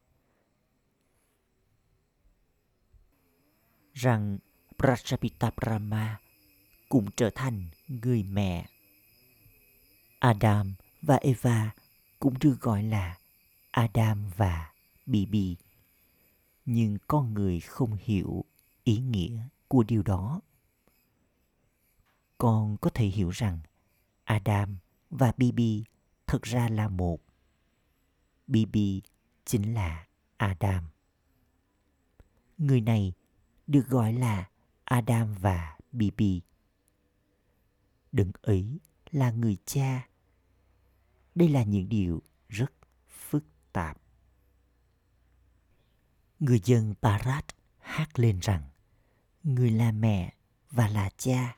Rằng 3.92 4.38
prajapita 4.78 5.50
brahma 5.56 6.20
cũng 6.88 7.10
trở 7.16 7.30
thành 7.34 7.68
người 7.88 8.22
mẹ. 8.22 8.66
Adam 10.18 10.74
và 11.02 11.16
eva 11.16 11.70
cũng 12.18 12.34
được 12.38 12.56
gọi 12.60 12.82
là 12.82 13.18
adam 13.70 14.30
và 14.36 14.72
bibi 15.06 15.56
nhưng 16.72 16.98
con 17.08 17.34
người 17.34 17.60
không 17.60 17.96
hiểu 18.00 18.44
ý 18.84 18.98
nghĩa 18.98 19.42
của 19.68 19.82
điều 19.82 20.02
đó. 20.02 20.40
Con 22.38 22.76
có 22.76 22.90
thể 22.94 23.06
hiểu 23.06 23.30
rằng 23.30 23.58
adam 24.24 24.76
và 25.10 25.32
bibi 25.36 25.84
thực 26.26 26.42
ra 26.42 26.68
là 26.68 26.88
một. 26.88 27.18
Bibi 28.46 29.02
chính 29.44 29.74
là 29.74 30.06
adam. 30.36 30.84
Người 32.58 32.80
này 32.80 33.12
được 33.66 33.86
gọi 33.88 34.12
là 34.12 34.50
adam 34.84 35.34
và 35.34 35.78
bibi. 35.92 36.40
Đấng 38.12 38.30
ấy 38.42 38.78
là 39.10 39.30
người 39.30 39.56
cha. 39.64 40.08
Đây 41.34 41.48
là 41.48 41.62
những 41.62 41.88
điều 41.88 42.22
rất 42.48 42.72
phức 43.08 43.44
tạp 43.72 43.99
người 46.40 46.60
dân 46.64 46.94
Parat 47.02 47.44
hát 47.78 48.18
lên 48.18 48.38
rằng 48.38 48.70
người 49.42 49.70
là 49.70 49.92
mẹ 49.92 50.34
và 50.70 50.88
là 50.88 51.10
cha. 51.16 51.56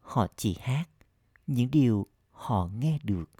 Họ 0.00 0.26
chỉ 0.36 0.56
hát 0.60 0.88
những 1.46 1.70
điều 1.70 2.06
họ 2.30 2.66
nghe 2.66 2.98
được, 3.02 3.30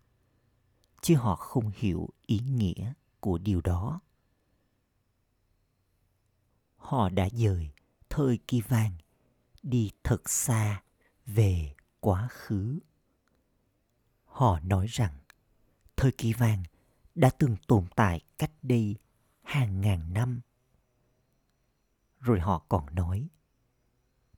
chứ 1.00 1.16
họ 1.16 1.36
không 1.36 1.70
hiểu 1.74 2.08
ý 2.26 2.38
nghĩa 2.38 2.92
của 3.20 3.38
điều 3.38 3.60
đó. 3.60 4.00
Họ 6.76 7.08
đã 7.08 7.28
dời 7.32 7.70
thời 8.08 8.38
kỳ 8.48 8.60
vàng 8.60 8.92
đi 9.62 9.90
thật 10.04 10.30
xa 10.30 10.82
về 11.26 11.74
quá 12.00 12.28
khứ. 12.30 12.78
Họ 14.24 14.60
nói 14.60 14.86
rằng 14.86 15.18
thời 15.96 16.12
kỳ 16.12 16.32
vàng 16.32 16.62
đã 17.14 17.30
từng 17.38 17.56
tồn 17.66 17.86
tại 17.96 18.20
cách 18.38 18.52
đây 18.62 18.96
hàng 19.52 19.80
ngàn 19.80 20.12
năm. 20.12 20.40
Rồi 22.18 22.40
họ 22.40 22.58
còn 22.68 22.94
nói, 22.94 23.28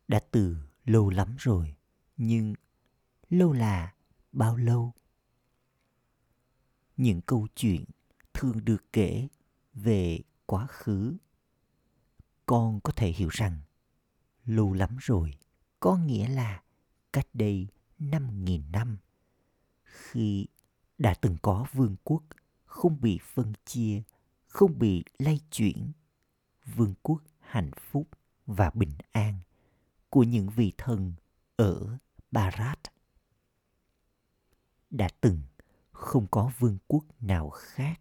đã 0.09 0.21
từ 0.31 0.57
lâu 0.85 1.11
lắm 1.11 1.37
rồi, 1.39 1.77
nhưng 2.17 2.55
lâu 3.31 3.53
là 3.53 3.95
bao 4.33 4.57
lâu? 4.57 4.93
Những 6.97 7.21
câu 7.21 7.47
chuyện 7.55 7.85
thường 8.35 8.65
được 8.65 8.93
kể 8.93 9.29
về 9.75 10.21
quá 10.47 10.67
khứ. 10.67 11.17
Con 12.47 12.81
có 12.81 12.93
thể 12.97 13.11
hiểu 13.11 13.29
rằng 13.29 13.61
lâu 14.45 14.73
lắm 14.73 14.97
rồi 15.01 15.35
có 15.81 15.97
nghĩa 15.97 16.29
là 16.29 16.63
cách 17.13 17.29
đây 17.33 17.69
năm 17.99 18.45
nghìn 18.45 18.73
năm 18.73 18.99
khi 19.85 20.47
đã 20.99 21.15
từng 21.15 21.37
có 21.43 21.67
vương 21.73 21.97
quốc 22.05 22.23
không 22.65 23.01
bị 23.01 23.19
phân 23.35 23.53
chia 23.65 24.03
không 24.55 24.79
bị 24.79 25.05
lay 25.19 25.41
chuyển 25.51 25.93
vương 26.75 26.95
quốc 27.03 27.23
hạnh 27.41 27.71
phúc 27.91 28.09
và 28.47 28.71
bình 28.75 28.95
an 29.13 29.39
của 30.11 30.23
những 30.23 30.49
vị 30.49 30.73
thần 30.79 31.13
ở 31.57 31.99
Barat. 32.31 32.79
Đã 34.91 35.09
từng 35.21 35.43
không 35.93 36.27
có 36.31 36.53
vương 36.59 36.79
quốc 36.87 37.05
nào 37.21 37.51
khác 37.51 38.01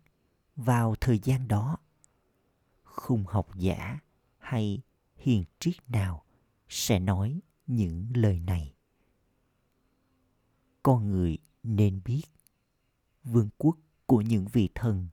vào 0.55 0.95
thời 1.01 1.19
gian 1.19 1.47
đó. 1.47 1.77
Không 2.83 3.25
học 3.27 3.47
giả 3.55 3.99
hay 4.37 4.81
hiền 5.15 5.43
triết 5.59 5.75
nào 5.87 6.23
sẽ 6.69 6.99
nói 6.99 7.41
những 7.67 8.07
lời 8.13 8.39
này. 8.39 8.73
Con 10.83 11.09
người 11.09 11.37
nên 11.63 12.01
biết 12.05 12.23
vương 13.23 13.49
quốc 13.57 13.77
của 14.05 14.21
những 14.21 14.47
vị 14.47 14.69
thần 14.75 15.07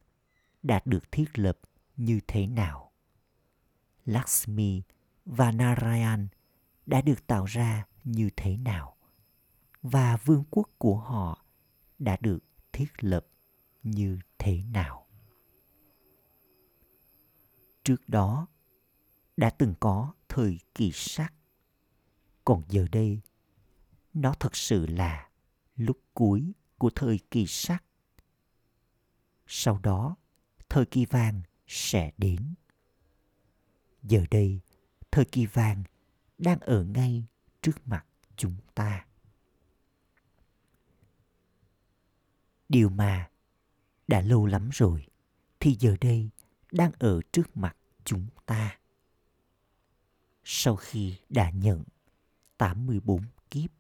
đã 0.63 0.81
được 0.85 1.13
thiết 1.13 1.39
lập 1.39 1.59
như 1.97 2.21
thế 2.27 2.47
nào. 2.47 2.93
Lakshmi 4.05 4.83
và 5.25 5.53
Narayan 5.53 6.29
đã 6.87 7.01
được 7.01 7.27
tạo 7.27 7.45
ra 7.45 7.87
như 8.05 8.31
thế 8.37 8.57
nào 8.57 8.97
và 9.83 10.17
vương 10.17 10.45
quốc 10.51 10.71
của 10.79 10.97
họ 10.97 11.45
đã 11.99 12.17
được 12.21 12.39
thiết 12.73 12.89
lập 13.01 13.27
như 13.83 14.19
thế 14.39 14.63
nào. 14.63 15.07
Trước 17.85 18.09
đó 18.09 18.47
đã 19.37 19.51
từng 19.51 19.75
có 19.81 20.15
thời 20.29 20.59
kỳ 20.75 20.91
sắc, 20.95 21.35
còn 22.45 22.63
giờ 22.69 22.87
đây 22.93 23.21
nó 24.15 24.35
thật 24.41 24.57
sự 24.57 24.87
là 24.87 25.29
lúc 25.77 25.99
cuối 26.15 26.53
của 26.79 26.91
thời 26.91 27.19
kỳ 27.31 27.47
sắc. 27.47 27.85
Sau 29.47 29.79
đó, 29.83 30.17
thời 30.71 30.87
kỳ 30.87 31.05
vàng 31.05 31.43
sẽ 31.67 32.11
đến. 32.19 32.55
Giờ 34.03 34.25
đây, 34.31 34.61
thời 35.11 35.25
kỳ 35.25 35.47
vàng 35.47 35.83
đang 36.39 36.59
ở 36.61 36.85
ngay 36.85 37.25
trước 37.63 37.89
mặt 37.89 38.07
chúng 38.37 38.57
ta. 38.75 39.07
Điều 42.69 42.89
mà 42.89 43.31
đã 44.09 44.21
lâu 44.21 44.47
lắm 44.47 44.71
rồi 44.73 45.07
thì 45.61 45.77
giờ 45.81 45.97
đây 46.01 46.31
đang 46.73 46.93
ở 46.99 47.21
trước 47.33 47.57
mặt 47.57 47.77
chúng 48.05 48.27
ta. 48.47 48.79
Sau 50.45 50.77
khi 50.77 51.17
đã 51.29 51.51
nhận 51.51 51.85
84 52.59 53.25
kiếp, 53.51 53.71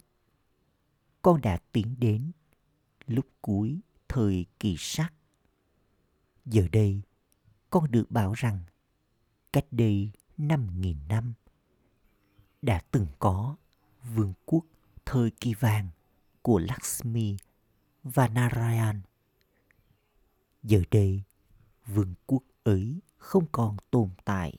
con 1.22 1.40
đã 1.40 1.59
tiến 1.72 1.94
đến 1.98 2.33
lúc 3.07 3.26
cuối 3.40 3.81
thời 4.09 4.46
kỳ 4.59 4.76
sắc. 4.79 5.12
Giờ 6.44 6.68
đây, 6.72 7.03
con 7.70 7.90
được 7.90 8.11
bảo 8.11 8.33
rằng 8.33 8.59
cách 9.53 9.66
đây 9.70 10.11
5.000 10.38 10.94
năm 11.09 11.35
đã 12.62 12.83
từng 12.90 13.07
có 13.18 13.57
vương 14.14 14.33
quốc 14.44 14.64
thời 15.05 15.31
kỳ 15.31 15.55
vàng 15.55 15.88
của 16.42 16.59
Lakshmi 16.59 17.37
và 18.03 18.29
Narayan. 18.29 19.00
Giờ 20.62 20.83
đây, 20.90 21.22
vương 21.87 22.14
quốc 22.26 22.42
ấy 22.62 23.00
không 23.16 23.46
còn 23.53 23.76
tồn 23.90 24.11
tại. 24.24 24.59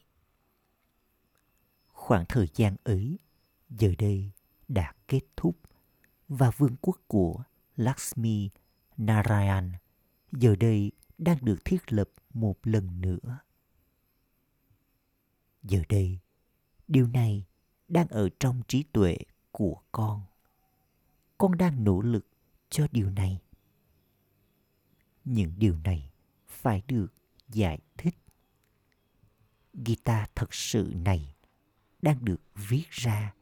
Khoảng 1.87 2.25
thời 2.29 2.47
gian 2.55 2.75
ấy 2.83 3.19
giờ 3.69 3.93
đây 3.97 4.31
đã 4.67 4.93
kết 5.07 5.21
thúc 5.37 5.55
và 6.27 6.51
vương 6.51 6.75
quốc 6.81 6.97
của 7.07 7.43
Lakshmi 7.75 8.49
Narayan 8.97 9.71
giờ 10.31 10.55
đây 10.55 10.91
đang 11.21 11.37
được 11.41 11.65
thiết 11.65 11.93
lập 11.93 12.09
một 12.33 12.55
lần 12.63 13.01
nữa. 13.01 13.39
Giờ 15.63 15.81
đây, 15.89 16.19
điều 16.87 17.07
này 17.07 17.45
đang 17.87 18.07
ở 18.07 18.29
trong 18.39 18.61
trí 18.67 18.83
tuệ 18.83 19.17
của 19.51 19.81
con. 19.91 20.21
Con 21.37 21.57
đang 21.57 21.83
nỗ 21.83 22.01
lực 22.01 22.27
cho 22.69 22.87
điều 22.91 23.09
này. 23.09 23.41
Những 25.25 25.53
điều 25.57 25.77
này 25.77 26.11
phải 26.47 26.81
được 26.87 27.13
giải 27.49 27.79
thích. 27.97 28.15
Gita 29.73 30.27
thật 30.35 30.53
sự 30.53 30.93
này 30.95 31.35
đang 32.01 32.25
được 32.25 32.41
viết 32.55 32.89
ra 32.89 33.33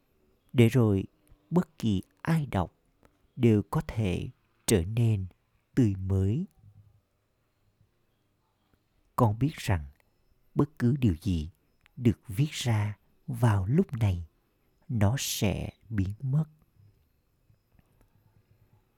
để 0.53 0.69
rồi 0.69 1.03
bất 1.49 1.79
kỳ 1.79 2.01
ai 2.21 2.45
đọc 2.45 2.73
đều 3.35 3.61
có 3.61 3.81
thể 3.87 4.29
trở 4.65 4.83
nên 4.85 5.25
tươi 5.75 5.95
mới. 5.95 6.45
Con 9.19 9.39
biết 9.39 9.55
rằng 9.55 9.85
bất 10.55 10.79
cứ 10.79 10.95
điều 10.99 11.15
gì 11.21 11.49
được 11.95 12.19
viết 12.27 12.51
ra 12.51 12.97
vào 13.27 13.65
lúc 13.65 13.93
này, 13.93 14.27
nó 14.89 15.15
sẽ 15.19 15.69
biến 15.89 16.13
mất. 16.21 16.45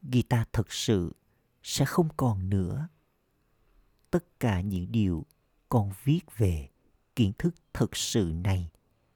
guitar 0.02 0.48
thật 0.54 0.72
sự 0.74 1.16
sẽ 1.64 1.86
không 1.86 2.10
còn 2.18 2.50
nữa. 2.50 2.88
Tất 4.12 4.40
cả 4.40 4.62
những 4.62 4.92
điều 4.92 5.26
con 5.70 5.92
viết 6.04 6.22
về 6.38 6.70
kiến 7.16 7.34
thức 7.38 7.56
thật 7.74 7.96
sự 7.96 8.32
này 8.44 8.72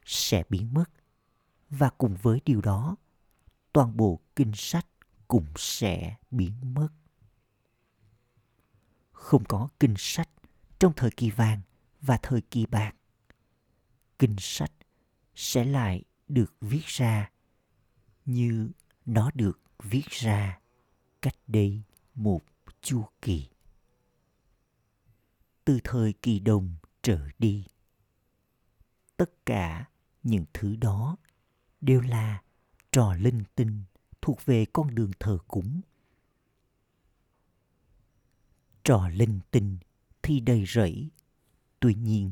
sẽ 0.05 0.43
biến 0.49 0.73
mất 0.73 0.89
và 1.69 1.89
cùng 1.89 2.15
với 2.21 2.41
điều 2.45 2.61
đó, 2.61 2.95
toàn 3.73 3.97
bộ 3.97 4.19
kinh 4.35 4.51
sách 4.55 4.87
cũng 5.27 5.45
sẽ 5.55 6.15
biến 6.31 6.53
mất 6.73 6.89
không 9.25 9.45
có 9.45 9.69
kinh 9.79 9.93
sách 9.97 10.29
trong 10.79 10.93
thời 10.95 11.11
kỳ 11.11 11.29
vàng 11.29 11.61
và 12.01 12.17
thời 12.21 12.41
kỳ 12.41 12.65
bạc 12.65 12.95
kinh 14.19 14.35
sách 14.39 14.71
sẽ 15.35 15.65
lại 15.65 16.03
được 16.27 16.53
viết 16.61 16.85
ra 16.85 17.31
như 18.25 18.69
nó 19.05 19.31
được 19.33 19.61
viết 19.83 20.09
ra 20.09 20.59
cách 21.21 21.35
đây 21.47 21.81
một 22.15 22.41
chu 22.81 23.05
kỳ 23.21 23.47
từ 25.65 25.79
thời 25.83 26.13
kỳ 26.13 26.39
đồng 26.39 26.75
trở 27.01 27.27
đi, 27.39 27.65
tất 29.17 29.45
cả 29.45 29.85
những 30.23 30.45
thứ 30.53 30.75
đó 30.75 31.17
đều 31.81 32.01
là 32.01 32.41
trò 32.91 33.13
linh 33.13 33.43
tinh 33.55 33.83
thuộc 34.21 34.45
về 34.45 34.65
con 34.73 34.95
đường 34.95 35.11
thờ 35.19 35.37
cúng. 35.47 35.81
Trò 38.83 39.07
linh 39.07 39.39
tinh 39.51 39.77
thì 40.25 40.39
đầy 40.39 40.65
rẫy. 40.67 41.09
Tuy 41.79 41.95
nhiên, 41.95 42.31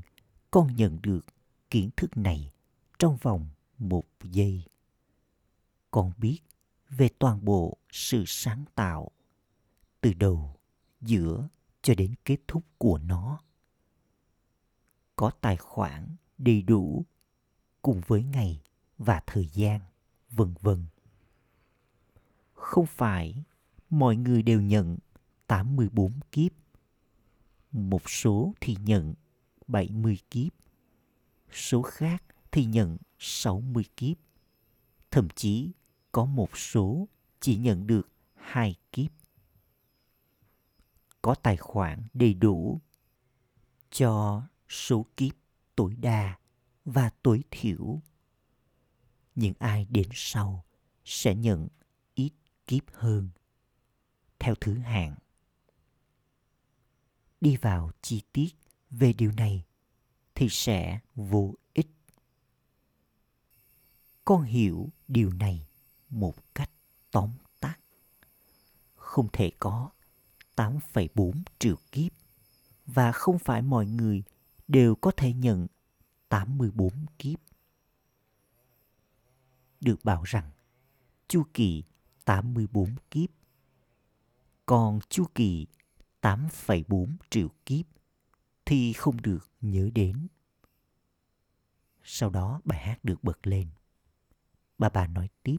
con 0.51 0.75
nhận 0.75 1.01
được 1.01 1.25
kiến 1.69 1.89
thức 1.97 2.17
này 2.17 2.51
trong 2.99 3.17
vòng 3.17 3.47
một 3.77 4.05
giây. 4.23 4.63
Con 5.91 6.11
biết 6.17 6.39
về 6.89 7.09
toàn 7.19 7.45
bộ 7.45 7.77
sự 7.91 8.23
sáng 8.27 8.65
tạo 8.75 9.11
từ 10.01 10.13
đầu, 10.13 10.55
giữa 11.01 11.47
cho 11.81 11.95
đến 11.95 12.13
kết 12.25 12.37
thúc 12.47 12.63
của 12.77 12.97
nó. 12.97 13.39
Có 15.15 15.31
tài 15.41 15.57
khoản 15.57 16.15
đầy 16.37 16.61
đủ 16.61 17.05
cùng 17.81 18.01
với 18.07 18.23
ngày 18.23 18.61
và 18.97 19.21
thời 19.27 19.47
gian, 19.47 19.81
vân 20.31 20.53
vân. 20.61 20.85
Không 22.53 22.85
phải 22.85 23.43
mọi 23.89 24.15
người 24.15 24.43
đều 24.43 24.61
nhận 24.61 24.97
84 25.47 26.19
kiếp. 26.31 26.62
Một 27.73 28.09
số 28.09 28.53
thì 28.61 28.77
nhận 28.83 29.13
70 29.67 30.19
kiếp. 30.31 30.53
Số 31.51 31.81
khác 31.81 32.23
thì 32.51 32.65
nhận 32.65 32.97
60 33.19 33.85
kiếp. 33.97 34.17
Thậm 35.11 35.27
chí 35.35 35.71
có 36.11 36.25
một 36.25 36.57
số 36.57 37.07
chỉ 37.39 37.57
nhận 37.57 37.87
được 37.87 38.09
hai 38.35 38.75
kiếp. 38.91 39.11
Có 41.21 41.35
tài 41.35 41.57
khoản 41.57 42.07
đầy 42.13 42.33
đủ 42.33 42.81
cho 43.91 44.43
số 44.69 45.05
kiếp 45.17 45.33
tối 45.75 45.95
đa 45.95 46.37
và 46.85 47.09
tối 47.23 47.43
thiểu. 47.51 48.01
Những 49.35 49.53
ai 49.59 49.85
đến 49.89 50.07
sau 50.13 50.65
sẽ 51.05 51.35
nhận 51.35 51.67
ít 52.15 52.31
kiếp 52.67 52.83
hơn. 52.93 53.29
Theo 54.39 54.55
thứ 54.55 54.77
hạng. 54.77 55.15
Đi 57.43 57.57
vào 57.57 57.91
chi 58.01 58.21
tiết 58.33 58.49
về 58.91 59.13
điều 59.13 59.31
này 59.31 59.63
thì 60.35 60.47
sẽ 60.49 60.99
vô 61.15 61.53
ích. 61.73 61.87
Con 64.25 64.43
hiểu 64.43 64.89
điều 65.07 65.33
này 65.33 65.67
một 66.09 66.35
cách 66.55 66.69
tóm 67.11 67.29
tắt. 67.59 67.79
Không 68.95 69.27
thể 69.33 69.51
có 69.59 69.89
8,4 70.55 71.33
triệu 71.59 71.75
kiếp 71.91 72.11
và 72.85 73.11
không 73.11 73.39
phải 73.39 73.61
mọi 73.61 73.85
người 73.85 74.23
đều 74.67 74.95
có 74.95 75.11
thể 75.17 75.33
nhận 75.33 75.67
84 76.29 77.05
kiếp. 77.19 77.39
Được 79.81 80.03
bảo 80.03 80.23
rằng 80.23 80.51
chu 81.27 81.43
kỳ 81.53 81.83
84 82.25 82.95
kiếp, 83.11 83.29
còn 84.65 84.99
chu 85.09 85.25
kỳ 85.35 85.67
8,4 86.23 87.15
triệu 87.29 87.47
kiếp 87.65 87.85
thì 88.65 88.93
không 88.93 89.21
được 89.21 89.51
nhớ 89.61 89.89
đến. 89.95 90.27
Sau 92.03 92.29
đó 92.29 92.61
bài 92.63 92.79
hát 92.79 93.03
được 93.03 93.23
bật 93.23 93.47
lên. 93.47 93.67
Bà 94.77 94.89
bà 94.89 95.07
nói 95.07 95.29
tiếp. 95.43 95.57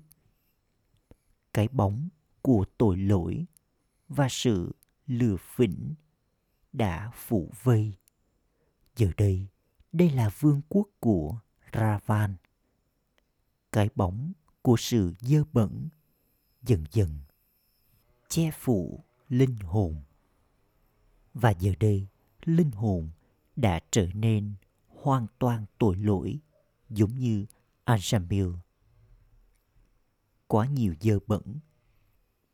Cái 1.52 1.68
bóng 1.68 2.08
của 2.42 2.64
tội 2.78 2.96
lỗi 2.96 3.46
và 4.08 4.28
sự 4.30 4.72
lừa 5.06 5.36
phỉnh 5.36 5.94
đã 6.72 7.10
phủ 7.14 7.52
vây. 7.62 7.92
Giờ 8.96 9.10
đây, 9.16 9.46
đây 9.92 10.10
là 10.10 10.28
vương 10.40 10.60
quốc 10.68 10.88
của 11.00 11.38
Ravan. 11.72 12.36
Cái 13.72 13.88
bóng 13.94 14.32
của 14.62 14.76
sự 14.78 15.14
dơ 15.20 15.44
bẩn 15.52 15.88
dần 16.62 16.84
dần 16.92 17.18
che 18.28 18.50
phủ 18.50 19.04
linh 19.28 19.56
hồn. 19.56 20.02
Và 21.34 21.50
giờ 21.50 21.72
đây 21.80 22.08
linh 22.44 22.70
hồn 22.70 23.10
đã 23.56 23.80
trở 23.90 24.08
nên 24.14 24.54
hoàn 24.88 25.26
toàn 25.38 25.66
tội 25.78 25.96
lỗi 25.96 26.38
giống 26.90 27.18
như 27.18 27.46
Anjamil. 27.84 28.56
Quá 30.46 30.66
nhiều 30.66 30.94
dơ 31.00 31.18
bẩn 31.26 31.58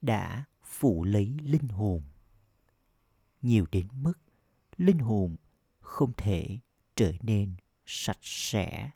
đã 0.01 0.45
phủ 0.65 1.05
lấy 1.05 1.37
linh 1.43 1.69
hồn. 1.69 2.03
Nhiều 3.43 3.67
đến 3.73 3.89
mức 3.93 4.19
linh 4.77 4.99
hồn 4.99 5.37
không 5.81 6.13
thể 6.17 6.59
trở 6.97 7.13
nên 7.21 7.55
sạch 7.87 8.19
sẽ. 8.23 8.91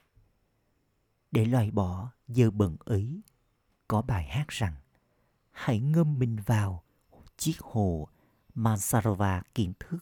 Để 1.31 1.45
loại 1.45 1.71
bỏ 1.71 2.13
dơ 2.29 2.51
bẩn 2.51 2.77
ấy, 2.85 3.21
có 3.89 4.03
bài 4.03 4.25
hát 4.25 4.49
rằng 4.49 4.75
hãy 5.51 5.81
ngâm 5.81 6.19
mình 6.19 6.37
vào 6.47 6.83
chiếc 7.37 7.61
hồ 7.61 8.09
Mansarova 8.55 9.43
kiến 9.55 9.73
thức. 9.81 9.99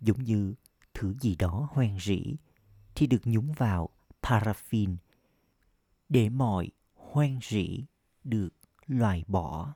Giống 0.00 0.24
như 0.24 0.54
thứ 0.94 1.14
gì 1.20 1.36
đó 1.36 1.68
hoen 1.72 1.98
rỉ 2.00 2.36
thì 2.94 3.06
được 3.06 3.20
nhúng 3.24 3.52
vào 3.52 3.88
paraffin 4.22 4.96
để 6.08 6.28
mọi 6.28 6.70
hoen 6.94 7.38
rỉ 7.42 7.84
được 8.24 8.48
loại 8.86 9.24
bỏ. 9.26 9.74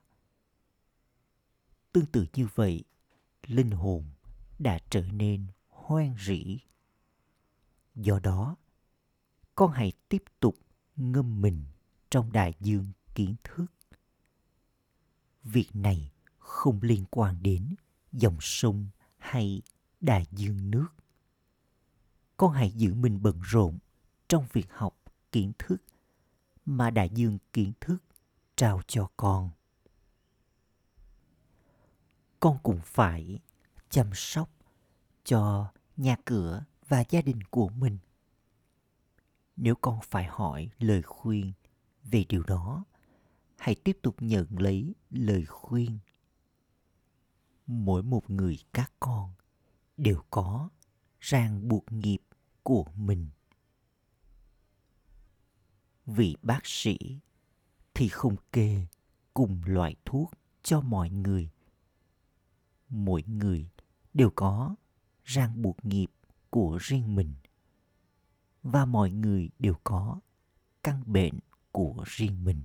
Tương 1.92 2.06
tự 2.06 2.26
như 2.34 2.48
vậy, 2.54 2.84
linh 3.46 3.70
hồn 3.70 4.04
đã 4.58 4.78
trở 4.90 5.02
nên 5.02 5.46
hoen 5.68 6.14
rỉ. 6.18 6.58
Do 7.94 8.18
đó, 8.18 8.56
con 9.54 9.72
hãy 9.72 9.92
tiếp 10.08 10.24
tục 10.40 10.56
ngâm 10.96 11.40
mình 11.40 11.64
trong 12.10 12.32
đại 12.32 12.54
dương 12.60 12.86
kiến 13.14 13.34
thức. 13.44 13.66
Việc 15.42 15.76
này 15.76 16.11
không 16.52 16.78
liên 16.82 17.04
quan 17.10 17.42
đến 17.42 17.74
dòng 18.12 18.36
sông 18.40 18.86
hay 19.18 19.62
đại 20.00 20.26
dương 20.32 20.70
nước. 20.70 20.88
Con 22.36 22.52
hãy 22.52 22.70
giữ 22.70 22.94
mình 22.94 23.22
bận 23.22 23.40
rộn 23.44 23.78
trong 24.28 24.46
việc 24.52 24.66
học 24.70 25.02
kiến 25.32 25.52
thức 25.58 25.76
mà 26.64 26.90
đại 26.90 27.10
dương 27.10 27.38
kiến 27.52 27.72
thức 27.80 27.96
trao 28.56 28.80
cho 28.86 29.10
con. 29.16 29.50
Con 32.40 32.58
cũng 32.62 32.80
phải 32.84 33.38
chăm 33.90 34.10
sóc 34.14 34.50
cho 35.24 35.72
nhà 35.96 36.16
cửa 36.24 36.64
và 36.88 37.04
gia 37.08 37.22
đình 37.22 37.42
của 37.50 37.68
mình. 37.68 37.98
Nếu 39.56 39.74
con 39.74 39.98
phải 40.10 40.24
hỏi 40.24 40.70
lời 40.78 41.02
khuyên 41.02 41.52
về 42.04 42.24
điều 42.28 42.42
đó, 42.42 42.84
hãy 43.58 43.74
tiếp 43.74 43.98
tục 44.02 44.16
nhận 44.20 44.46
lấy 44.58 44.94
lời 45.10 45.46
khuyên. 45.46 45.98
Mỗi 47.72 48.02
một 48.02 48.30
người 48.30 48.58
các 48.72 48.92
con 49.00 49.32
đều 49.96 50.22
có 50.30 50.68
ràng 51.20 51.68
buộc 51.68 51.92
nghiệp 51.92 52.20
của 52.62 52.84
mình. 52.96 53.28
Vị 56.06 56.36
bác 56.42 56.60
sĩ 56.64 56.98
thì 57.94 58.08
không 58.08 58.36
kê 58.52 58.86
cùng 59.34 59.60
loại 59.66 59.96
thuốc 60.04 60.32
cho 60.62 60.80
mọi 60.80 61.10
người. 61.10 61.50
Mỗi 62.88 63.22
người 63.26 63.70
đều 64.14 64.30
có 64.34 64.74
ràng 65.24 65.62
buộc 65.62 65.84
nghiệp 65.84 66.10
của 66.50 66.78
riêng 66.80 67.14
mình 67.14 67.34
và 68.62 68.84
mọi 68.84 69.10
người 69.10 69.50
đều 69.58 69.74
có 69.84 70.20
căn 70.82 71.02
bệnh 71.06 71.38
của 71.72 72.04
riêng 72.06 72.44
mình 72.44 72.62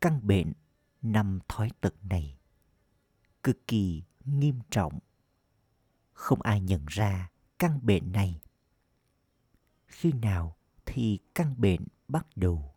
căn 0.00 0.26
bệnh 0.26 0.52
năm 1.02 1.38
thói 1.48 1.70
tật 1.80 1.94
này 2.04 2.37
cực 3.42 3.66
kỳ 3.66 4.02
nghiêm 4.24 4.58
trọng. 4.70 4.98
Không 6.12 6.42
ai 6.42 6.60
nhận 6.60 6.86
ra 6.86 7.30
căn 7.58 7.80
bệnh 7.82 8.12
này. 8.12 8.40
Khi 9.86 10.12
nào 10.12 10.56
thì 10.86 11.18
căn 11.34 11.54
bệnh 11.58 11.80
bắt 12.08 12.26
đầu? 12.36 12.74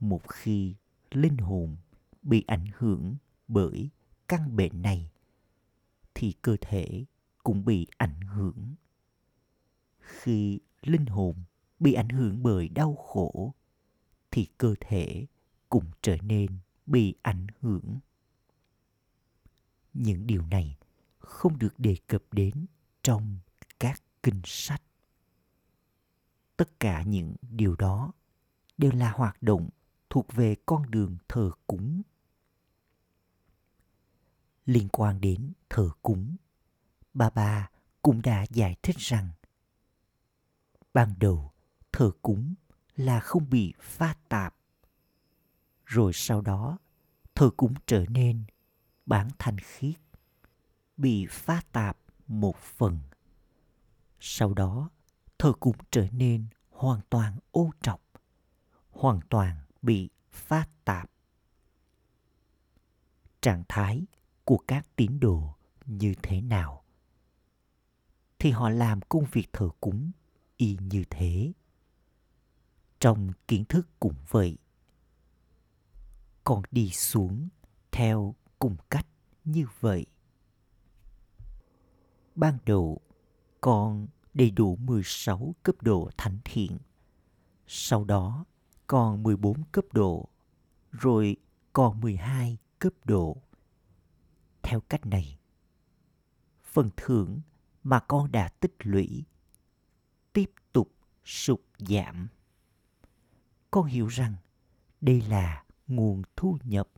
Một 0.00 0.28
khi 0.28 0.74
linh 1.10 1.36
hồn 1.36 1.76
bị 2.22 2.44
ảnh 2.46 2.66
hưởng 2.78 3.16
bởi 3.48 3.90
căn 4.28 4.56
bệnh 4.56 4.82
này, 4.82 5.10
thì 6.14 6.32
cơ 6.42 6.56
thể 6.60 7.04
cũng 7.42 7.64
bị 7.64 7.86
ảnh 7.96 8.20
hưởng. 8.20 8.74
Khi 9.98 10.60
linh 10.82 11.06
hồn 11.06 11.34
bị 11.78 11.92
ảnh 11.92 12.08
hưởng 12.08 12.42
bởi 12.42 12.68
đau 12.68 12.94
khổ, 12.94 13.54
thì 14.30 14.46
cơ 14.58 14.74
thể 14.80 15.26
cũng 15.68 15.84
trở 16.02 16.16
nên 16.22 16.58
bị 16.86 17.14
ảnh 17.22 17.46
hưởng 17.60 17.98
những 19.94 20.26
điều 20.26 20.46
này 20.46 20.76
không 21.18 21.58
được 21.58 21.78
đề 21.78 21.96
cập 22.06 22.22
đến 22.32 22.66
trong 23.02 23.38
các 23.80 24.02
kinh 24.22 24.40
sách. 24.44 24.82
Tất 26.56 26.80
cả 26.80 27.02
những 27.02 27.34
điều 27.50 27.76
đó 27.76 28.12
đều 28.78 28.92
là 28.92 29.12
hoạt 29.12 29.42
động 29.42 29.68
thuộc 30.10 30.32
về 30.32 30.56
con 30.66 30.90
đường 30.90 31.16
thờ 31.28 31.50
cúng. 31.66 32.02
Liên 34.66 34.88
quan 34.88 35.20
đến 35.20 35.52
thờ 35.70 35.90
cúng, 36.02 36.36
bà 37.14 37.30
bà 37.30 37.70
cũng 38.02 38.22
đã 38.22 38.46
giải 38.50 38.76
thích 38.82 38.96
rằng, 38.98 39.28
ban 40.94 41.14
đầu 41.18 41.52
thờ 41.92 42.10
cúng 42.22 42.54
là 42.96 43.20
không 43.20 43.50
bị 43.50 43.74
pha 43.80 44.14
tạp. 44.28 44.56
Rồi 45.84 46.12
sau 46.14 46.40
đó, 46.40 46.78
thờ 47.34 47.50
cúng 47.56 47.74
trở 47.86 48.04
nên 48.08 48.44
bản 49.10 49.28
thanh 49.38 49.58
khiết, 49.58 50.00
bị 50.96 51.26
phá 51.30 51.62
tạp 51.72 51.98
một 52.26 52.56
phần. 52.56 52.98
Sau 54.20 54.54
đó, 54.54 54.90
thờ 55.38 55.52
cúng 55.60 55.76
trở 55.90 56.06
nên 56.12 56.46
hoàn 56.70 57.00
toàn 57.10 57.38
ô 57.50 57.70
trọc, 57.82 58.02
hoàn 58.90 59.20
toàn 59.28 59.56
bị 59.82 60.10
phá 60.30 60.66
tạp. 60.84 61.10
Trạng 63.40 63.62
thái 63.68 64.06
của 64.44 64.58
các 64.66 64.96
tín 64.96 65.20
đồ 65.20 65.54
như 65.86 66.14
thế 66.22 66.40
nào? 66.40 66.84
Thì 68.38 68.50
họ 68.50 68.70
làm 68.70 69.00
công 69.00 69.24
việc 69.32 69.46
thờ 69.52 69.70
cúng 69.80 70.10
y 70.56 70.78
như 70.80 71.04
thế. 71.10 71.52
Trong 73.00 73.32
kiến 73.48 73.64
thức 73.64 73.88
cũng 74.00 74.14
vậy. 74.28 74.58
Còn 76.44 76.62
đi 76.70 76.90
xuống 76.90 77.48
theo 77.90 78.34
cùng 78.60 78.76
cách 78.90 79.06
như 79.44 79.66
vậy 79.80 80.06
ban 82.40 82.58
đầu 82.66 83.00
con 83.60 84.06
đầy 84.34 84.50
đủ 84.50 84.76
16 84.76 85.54
cấp 85.62 85.74
độ 85.82 86.10
thánh 86.16 86.38
thiện. 86.44 86.78
Sau 87.66 88.04
đó 88.04 88.44
còn 88.86 89.22
14 89.22 89.64
cấp 89.72 89.84
độ, 89.92 90.28
rồi 90.92 91.36
còn 91.72 92.00
12 92.00 92.58
cấp 92.78 92.92
độ. 93.04 93.36
Theo 94.62 94.80
cách 94.80 95.06
này, 95.06 95.38
phần 96.64 96.90
thưởng 96.96 97.40
mà 97.82 98.00
con 98.00 98.32
đã 98.32 98.48
tích 98.48 98.74
lũy 98.78 99.24
tiếp 100.32 100.50
tục 100.72 100.92
sụt 101.24 101.60
giảm. 101.78 102.28
Con 103.70 103.84
hiểu 103.84 104.06
rằng 104.06 104.34
đây 105.00 105.20
là 105.20 105.64
nguồn 105.86 106.22
thu 106.36 106.58
nhập, 106.64 106.88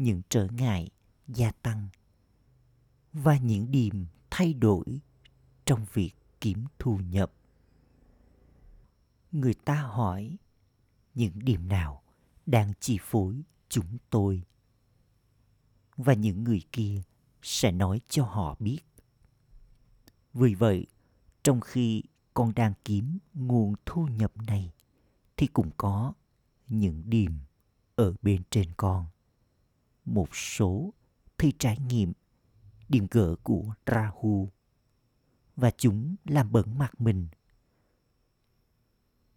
những 0.00 0.22
trở 0.28 0.46
ngại 0.46 0.90
gia 1.28 1.50
tăng 1.50 1.88
và 3.12 3.38
những 3.38 3.70
điểm 3.70 4.06
thay 4.30 4.54
đổi 4.54 4.84
trong 5.64 5.86
việc 5.92 6.12
kiếm 6.40 6.64
thu 6.78 6.98
nhập. 6.98 7.32
Người 9.32 9.54
ta 9.54 9.82
hỏi 9.82 10.36
những 11.14 11.38
điểm 11.38 11.68
nào 11.68 12.02
đang 12.46 12.72
chi 12.80 12.98
phối 13.02 13.42
chúng 13.68 13.98
tôi 14.10 14.42
và 15.96 16.14
những 16.14 16.44
người 16.44 16.62
kia 16.72 17.02
sẽ 17.42 17.72
nói 17.72 18.00
cho 18.08 18.24
họ 18.24 18.56
biết. 18.58 18.80
Vì 20.34 20.54
vậy, 20.54 20.86
trong 21.42 21.60
khi 21.60 22.02
con 22.34 22.54
đang 22.54 22.72
kiếm 22.84 23.18
nguồn 23.34 23.74
thu 23.86 24.06
nhập 24.06 24.32
này 24.36 24.72
thì 25.36 25.46
cũng 25.46 25.70
có 25.76 26.12
những 26.68 27.02
điểm 27.06 27.38
ở 27.96 28.14
bên 28.22 28.42
trên 28.50 28.70
con. 28.76 29.06
Một 30.10 30.36
số 30.36 30.94
thi 31.38 31.52
trải 31.58 31.78
nghiệm 31.78 32.12
điểm 32.88 33.06
gỡ 33.10 33.36
của 33.42 33.74
Rahu 33.86 34.50
và 35.56 35.70
chúng 35.70 36.16
làm 36.24 36.52
bẩn 36.52 36.78
mặt 36.78 37.00
mình. 37.00 37.28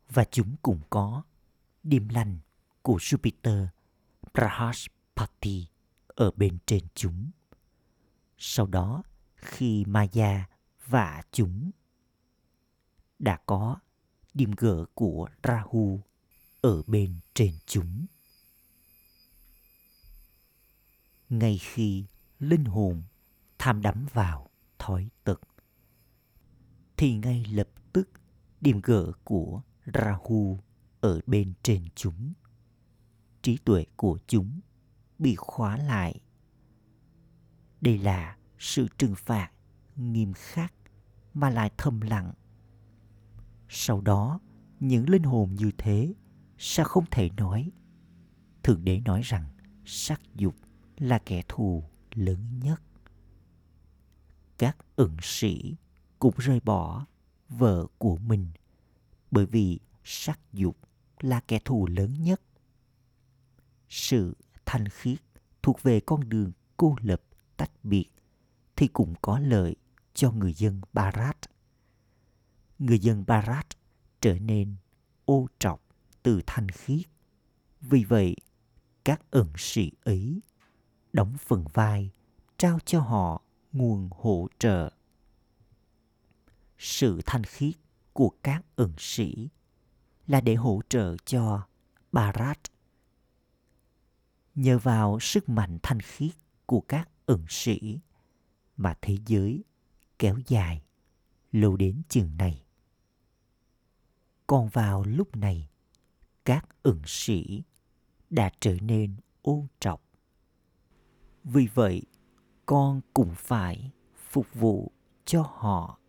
Và 0.10 0.24
chúng 0.32 0.56
cũng 0.62 0.82
có 0.90 1.24
điểm 1.84 2.08
lành 2.10 2.38
của 2.82 2.98
Jupiter 2.98 3.68
Brahaspati 4.34 5.68
ở 6.08 6.32
bên 6.32 6.58
trên 6.66 6.84
chúng. 6.96 7.32
Sau 8.38 8.68
đó, 8.68 9.04
khi 9.36 9.86
Maya 9.86 10.50
và 10.88 11.22
chúng 11.32 11.72
đã 13.20 13.40
có 13.46 13.78
điểm 14.34 14.52
gỡ 14.58 14.86
của 14.94 15.30
Rahu 15.44 16.02
ở 16.62 16.84
bên 16.88 17.20
trên 17.34 17.54
chúng. 17.66 18.06
Ngay 21.34 21.58
khi 21.58 22.06
linh 22.40 22.66
hồn 22.66 23.04
tham 23.60 23.82
đắm 23.82 24.06
vào 24.14 24.50
thói 24.80 25.10
tật 25.24 25.42
thì 26.98 27.16
ngay 27.16 27.46
lập 27.52 27.70
tức 27.94 28.10
điểm 28.62 28.82
gỡ 28.84 29.12
của 29.24 29.62
Rahu 29.94 30.60
ở 31.02 31.20
bên 31.26 31.54
trên 31.64 31.86
chúng. 31.96 32.34
Trí 33.42 33.58
tuệ 33.58 33.86
của 33.96 34.20
chúng 34.28 34.60
bị 35.20 35.36
khóa 35.36 35.78
lại. 35.78 36.22
Đây 37.82 37.98
là 37.98 38.38
sự 38.60 38.88
trừng 38.98 39.16
phạt 39.16 39.52
nghiêm 39.96 40.34
khắc 40.34 40.74
mà 41.34 41.50
lại 41.50 41.72
thầm 41.78 42.02
lặng. 42.02 42.34
Sau 43.70 44.02
đó, 44.02 44.40
những 44.80 45.10
linh 45.10 45.24
hồn 45.24 45.56
như 45.56 45.72
thế 45.78 46.14
sẽ 46.58 46.84
không 46.84 47.06
thể 47.12 47.30
nói. 47.38 47.72
Thượng 48.64 48.86
đế 48.86 49.00
nói 49.00 49.22
rằng 49.24 49.46
sắc 49.86 50.22
dục 50.36 50.56
là 51.04 51.20
kẻ 51.20 51.42
thù 51.48 51.84
lớn 52.14 52.60
nhất. 52.60 52.82
Các 54.58 54.78
ẩn 54.96 55.18
sĩ 55.22 55.76
cũng 56.20 56.34
rời 56.38 56.60
bỏ 56.60 57.06
vợ 57.50 57.88
của 57.98 58.18
mình 58.18 58.48
bởi 59.32 59.46
vì 59.46 59.80
sắc 60.04 60.40
dục 60.54 60.78
là 61.20 61.40
kẻ 61.40 61.60
thù 61.66 61.88
lớn 61.88 62.14
nhất. 62.24 62.42
Sự 63.90 64.38
thanh 64.66 64.90
khiết 64.90 65.20
thuộc 65.64 65.84
về 65.84 66.00
con 66.00 66.30
đường 66.30 66.52
cô 66.78 66.96
lập 67.02 67.22
tách 67.58 67.72
biệt 67.84 68.10
thì 68.76 68.88
cũng 68.88 69.14
có 69.22 69.40
lợi 69.40 69.76
cho 70.14 70.32
người 70.32 70.54
dân 70.54 70.82
Barat. 70.94 71.38
Người 72.80 73.00
dân 73.00 73.24
Barat 73.28 73.68
trở 74.22 74.40
nên 74.40 74.76
ô 75.26 75.48
trọc 75.60 75.84
từ 76.24 76.42
thanh 76.48 76.70
khiết. 76.72 77.06
Vì 77.82 78.04
vậy, 78.04 78.36
các 79.04 79.22
ẩn 79.32 79.48
sĩ 79.58 79.92
ấy 80.04 80.42
đóng 81.14 81.36
phần 81.38 81.66
vai 81.74 82.12
trao 82.58 82.80
cho 82.86 83.00
họ 83.00 83.42
nguồn 83.72 84.10
hỗ 84.12 84.48
trợ. 84.60 84.94
Sự 86.78 87.22
thanh 87.26 87.44
khiết 87.44 87.74
của 88.14 88.32
các 88.44 88.66
ẩn 88.76 88.94
sĩ 88.98 89.50
là 90.28 90.42
để 90.42 90.56
hỗ 90.56 90.82
trợ 90.90 91.16
cho 91.26 91.68
Barat. 92.12 92.60
Nhờ 94.56 94.80
vào 94.80 95.20
sức 95.20 95.50
mạnh 95.50 95.78
thanh 95.84 96.00
khiết 96.00 96.32
của 96.66 96.82
các 96.82 97.10
ẩn 97.26 97.46
sĩ 97.50 98.00
mà 98.78 98.98
thế 99.02 99.18
giới 99.26 99.64
kéo 100.20 100.38
dài 100.48 100.84
lâu 101.52 101.78
đến 101.78 102.02
chừng 102.10 102.38
này. 102.38 102.64
Còn 104.48 104.70
vào 104.70 105.04
lúc 105.04 105.36
này, 105.36 105.70
các 106.46 106.66
ẩn 106.84 107.02
sĩ 107.06 107.64
đã 108.30 108.52
trở 108.60 108.78
nên 108.82 109.16
ôn 109.42 109.68
trọng. 109.80 110.00
Vì 111.44 111.68
vậy, 111.74 112.02
con 112.66 113.02
cũng 113.14 113.34
phải 113.36 113.92
phục 114.30 114.54
vụ 114.54 114.92
cho 115.26 115.42
họ. 115.42 116.00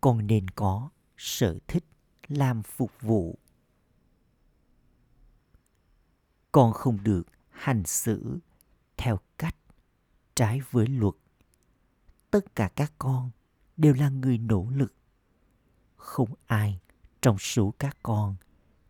Con 0.00 0.26
nên 0.26 0.50
có 0.50 0.90
sở 1.16 1.58
thích 1.68 1.84
làm 2.28 2.62
phục 2.62 2.92
vụ. 3.00 3.38
Con 6.52 6.72
không 6.72 7.02
được 7.02 7.22
hành 7.50 7.84
xử 7.84 8.38
theo 8.96 9.18
cách 9.38 9.56
trái 10.34 10.60
với 10.70 10.86
luật. 10.86 11.14
Tất 12.30 12.54
cả 12.54 12.70
các 12.76 12.92
con 12.98 13.30
đều 13.76 13.94
là 13.94 14.08
người 14.08 14.38
nỗ 14.38 14.66
lực. 14.70 14.94
Không 15.96 16.34
ai 16.46 16.80
trong 17.22 17.38
số 17.38 17.74
các 17.78 17.96
con 18.02 18.36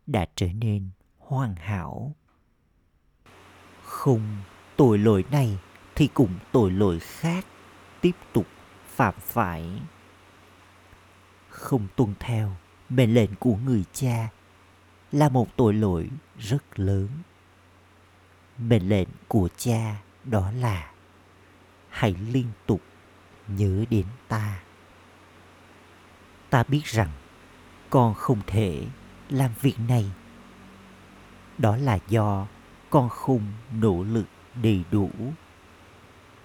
đã 0.05 0.27
trở 0.35 0.53
nên 0.53 0.89
hoàn 1.17 1.55
hảo. 1.55 2.15
Không 4.03 4.37
tội 4.75 4.97
lỗi 4.97 5.23
này 5.31 5.57
thì 5.95 6.09
cũng 6.13 6.33
tội 6.51 6.71
lỗi 6.71 6.99
khác, 6.99 7.45
tiếp 8.01 8.11
tục 8.33 8.47
phạm 8.87 9.13
phải. 9.17 9.69
Không 11.49 11.87
tuân 11.95 12.13
theo 12.19 12.55
mệnh 12.89 13.13
lệnh 13.13 13.35
của 13.39 13.55
người 13.65 13.83
cha 13.93 14.29
là 15.11 15.29
một 15.29 15.55
tội 15.55 15.73
lỗi 15.73 16.09
rất 16.39 16.79
lớn. 16.79 17.07
Mệnh 18.57 18.89
lệnh 18.89 19.07
của 19.27 19.49
cha 19.57 19.95
đó 20.23 20.51
là 20.51 20.91
hãy 21.89 22.15
liên 22.31 22.47
tục 22.65 22.81
nhớ 23.47 23.85
đến 23.89 24.05
ta. 24.27 24.63
Ta 26.49 26.63
biết 26.63 26.83
rằng 26.85 27.09
con 27.89 28.13
không 28.13 28.41
thể 28.47 28.85
làm 29.29 29.51
việc 29.61 29.75
này. 29.87 30.11
Đó 31.57 31.77
là 31.77 31.99
do 32.07 32.47
con 32.93 33.09
không 33.09 33.41
nỗ 33.81 34.03
lực 34.03 34.25
đầy 34.61 34.83
đủ. 34.91 35.11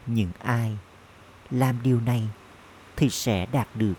Những 0.07 0.31
ai 0.39 0.79
làm 1.51 1.77
điều 1.83 2.01
này 2.01 2.29
thì 2.97 3.11
sẽ 3.11 3.47
đạt 3.53 3.69
được 3.75 3.95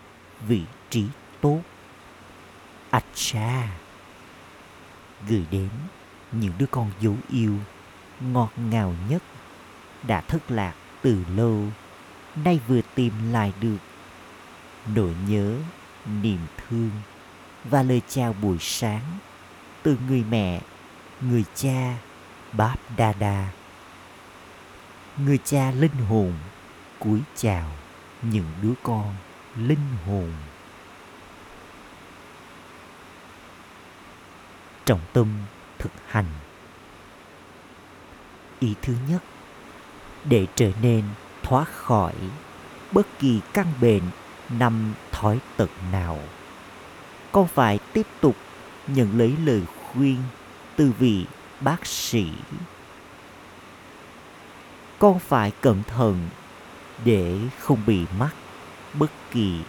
vị 0.48 0.62
trí 0.90 1.06
tốt. 1.40 1.60
Acha, 2.90 3.68
gửi 5.28 5.46
đến 5.50 5.68
những 6.32 6.52
đứa 6.58 6.66
con 6.66 6.90
dấu 7.00 7.16
yêu 7.28 7.56
ngọt 8.20 8.50
ngào 8.56 8.94
nhất 9.08 9.22
đã 10.02 10.20
thất 10.20 10.50
lạc 10.50 10.74
từ 11.02 11.24
lâu, 11.36 11.64
nay 12.44 12.60
vừa 12.68 12.80
tìm 12.94 13.32
lại 13.32 13.52
được 13.60 13.78
nỗi 14.94 15.14
nhớ, 15.28 15.56
niềm 16.22 16.40
thương 16.56 16.90
và 17.64 17.82
lời 17.82 18.02
chào 18.08 18.32
buổi 18.32 18.56
sáng 18.60 19.18
từ 19.82 19.96
người 20.08 20.24
mẹ, 20.30 20.60
người 21.20 21.44
cha 21.54 21.96
báp 22.52 22.78
đa 22.96 23.12
đa. 23.12 23.48
Người 25.16 25.38
cha 25.44 25.70
linh 25.70 25.96
hồn 26.08 26.32
cúi 26.98 27.20
chào 27.36 27.70
những 28.22 28.46
đứa 28.62 28.72
con 28.82 29.14
linh 29.56 29.96
hồn. 30.06 30.32
Trọng 34.84 35.00
tâm 35.12 35.28
thực 35.78 35.92
hành. 36.06 36.26
Ý 38.58 38.74
thứ 38.82 38.94
nhất, 39.08 39.22
để 40.24 40.46
trở 40.54 40.72
nên 40.82 41.04
thoát 41.42 41.68
khỏi 41.68 42.14
bất 42.92 43.06
kỳ 43.18 43.40
căn 43.52 43.66
bệnh 43.80 44.02
năm 44.50 44.94
thói 45.12 45.38
tật 45.56 45.70
nào. 45.92 46.18
Con 47.32 47.48
phải 47.48 47.78
tiếp 47.92 48.06
tục 48.20 48.36
nhận 48.86 49.18
lấy 49.18 49.36
lời 49.44 49.62
khuyên 49.92 50.16
từ 50.76 50.92
vị 50.98 51.26
bác 51.60 51.86
sĩ 51.86 52.32
con 55.00 55.18
phải 55.18 55.52
cẩn 55.60 55.82
thận 55.82 56.28
để 57.04 57.38
không 57.58 57.78
bị 57.86 58.06
mắc 58.18 58.34
bất 58.94 59.10
kỳ 59.30 59.60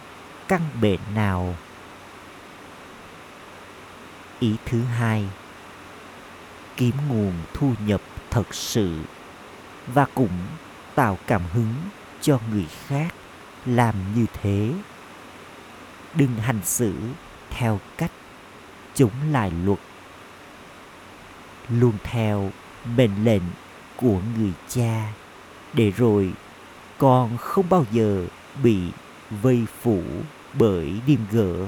căn 0.48 0.60
bệnh 0.80 1.00
nào? 1.14 1.54
Ý 4.40 4.56
thứ 4.64 4.82
hai, 4.82 5.28
kiếm 6.76 6.94
nguồn 7.08 7.32
thu 7.54 7.72
nhập 7.86 8.00
thật 8.30 8.54
sự 8.54 9.00
và 9.86 10.06
cũng 10.14 10.38
tạo 10.94 11.18
cảm 11.26 11.42
hứng 11.52 11.74
cho 12.20 12.38
người 12.50 12.66
khác 12.86 13.14
làm 13.66 13.94
như 14.14 14.26
thế. 14.32 14.72
Đừng 16.14 16.36
hành 16.36 16.60
xử 16.64 16.94
theo 17.50 17.80
cách 17.96 18.12
chống 18.94 19.12
lại 19.30 19.52
luật 19.64 19.78
luôn 21.68 21.92
theo 22.02 22.50
mệnh 22.96 23.24
lệnh 23.24 23.42
của 23.96 24.20
người 24.36 24.52
cha. 24.68 25.12
Để 25.72 25.90
rồi, 25.90 26.32
con 26.98 27.36
không 27.36 27.66
bao 27.68 27.84
giờ 27.92 28.26
bị 28.62 28.78
vây 29.30 29.66
phủ 29.80 30.02
bởi 30.54 31.00
điềm 31.06 31.20
gỡ 31.30 31.66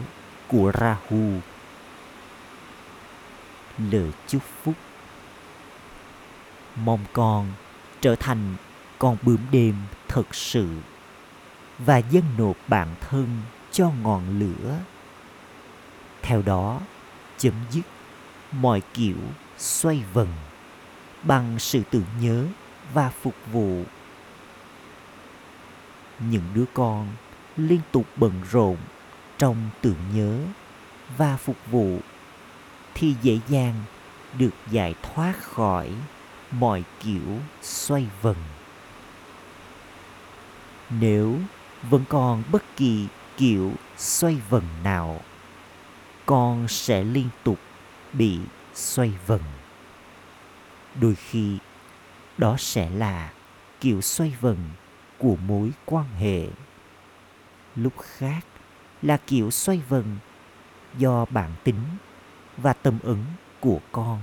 của 0.49 0.73
Rahu. 0.81 1.41
Lời 3.79 4.11
chúc 4.27 4.43
phúc. 4.63 4.75
Mong 6.77 7.05
con 7.13 7.53
trở 8.01 8.17
thành 8.17 8.57
con 8.99 9.17
bướm 9.23 9.39
đêm 9.51 9.75
thật 10.09 10.35
sự 10.35 10.69
và 11.79 11.99
dâng 11.99 12.25
nộp 12.39 12.57
bản 12.69 12.89
thân 13.01 13.27
cho 13.73 13.91
ngọn 14.03 14.39
lửa. 14.39 14.79
Theo 16.23 16.43
đó, 16.43 16.81
chấm 17.39 17.55
dứt 17.71 17.83
mọi 18.53 18.83
kiểu 18.95 19.17
xoay 19.59 20.03
vần 20.13 20.29
bằng 21.23 21.59
sự 21.59 21.83
tưởng 21.91 22.07
nhớ 22.21 22.47
và 22.95 23.11
phục 23.11 23.35
vụ. 23.53 23.83
Những 26.19 26.45
đứa 26.55 26.65
con 26.75 27.09
liên 27.57 27.81
tục 27.93 28.07
bận 28.17 28.33
rộn 28.51 28.77
trong 29.39 29.57
tưởng 29.81 29.99
nhớ 30.15 30.39
và 31.17 31.37
phục 31.37 31.57
vụ 31.71 31.99
thì 32.95 33.15
dễ 33.23 33.39
dàng 33.49 33.75
được 34.39 34.55
giải 34.71 34.95
thoát 35.03 35.43
khỏi 35.43 35.91
mọi 36.51 36.85
kiểu 37.01 37.39
xoay 37.63 38.07
vần. 38.23 38.37
Nếu 40.91 41.39
vẫn 41.91 42.05
còn 42.09 42.43
bất 42.53 42.63
kỳ 42.77 43.07
kiểu 43.37 43.73
xoay 43.97 44.37
vần 44.51 44.63
nào, 44.85 45.21
con 46.27 46.69
sẽ 46.69 47.05
liên 47.05 47.29
tục 47.45 47.59
bị 48.13 48.39
xoay 48.75 49.13
vần. 49.27 49.41
Đôi 51.01 51.15
khi, 51.15 51.59
đó 52.39 52.57
sẽ 52.59 52.91
là 52.91 53.33
kiểu 53.81 54.01
xoay 54.01 54.37
vần 54.41 54.57
của 55.19 55.37
mối 55.37 55.73
quan 55.85 56.07
hệ. 56.19 56.47
Lúc 57.77 57.93
khác 57.99 58.47
là 59.03 59.17
kiểu 59.17 59.51
xoay 59.51 59.83
vần 59.89 60.17
do 60.99 61.25
bản 61.25 61.51
tính 61.65 61.81
và 62.57 62.73
tâm 62.73 62.99
ứng 63.03 63.25
của 63.61 63.81
con. 63.93 64.21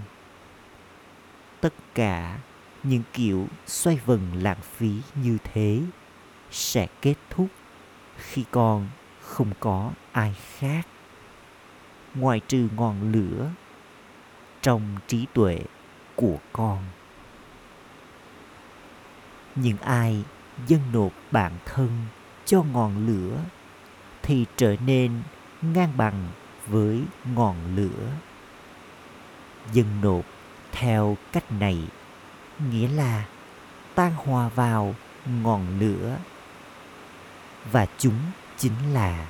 Tất 1.61 1.73
cả 1.95 2.39
những 2.83 3.03
kiểu 3.13 3.47
xoay 3.67 3.99
vần 4.05 4.31
lãng 4.33 4.61
phí 4.61 5.01
như 5.15 5.37
thế 5.43 5.81
sẽ 6.51 6.87
kết 7.01 7.15
thúc 7.29 7.47
khi 8.17 8.45
con 8.51 8.87
không 9.21 9.51
có 9.59 9.91
ai 10.11 10.35
khác. 10.57 10.87
Ngoài 12.15 12.41
trừ 12.47 12.67
ngọn 12.75 13.11
lửa 13.11 13.51
trong 14.61 14.97
trí 15.07 15.25
tuệ 15.33 15.59
của 16.15 16.37
con. 16.53 16.83
Những 19.55 19.77
ai 19.77 20.23
dâng 20.67 20.91
nộp 20.93 21.11
bản 21.31 21.51
thân 21.65 21.89
cho 22.45 22.63
ngọn 22.63 23.07
lửa 23.07 23.37
thì 24.23 24.45
trở 24.57 24.75
nên 24.85 25.21
ngang 25.61 25.97
bằng 25.97 26.27
với 26.67 27.03
ngọn 27.35 27.75
lửa. 27.75 28.11
Dâng 29.73 30.01
nộp 30.01 30.25
theo 30.71 31.17
cách 31.31 31.51
này 31.51 31.87
nghĩa 32.69 32.87
là 32.87 33.25
tan 33.95 34.13
hòa 34.15 34.49
vào 34.49 34.95
ngọn 35.43 35.79
lửa. 35.79 36.17
Và 37.71 37.87
chúng 37.97 38.19
chính 38.57 38.93
là 38.93 39.27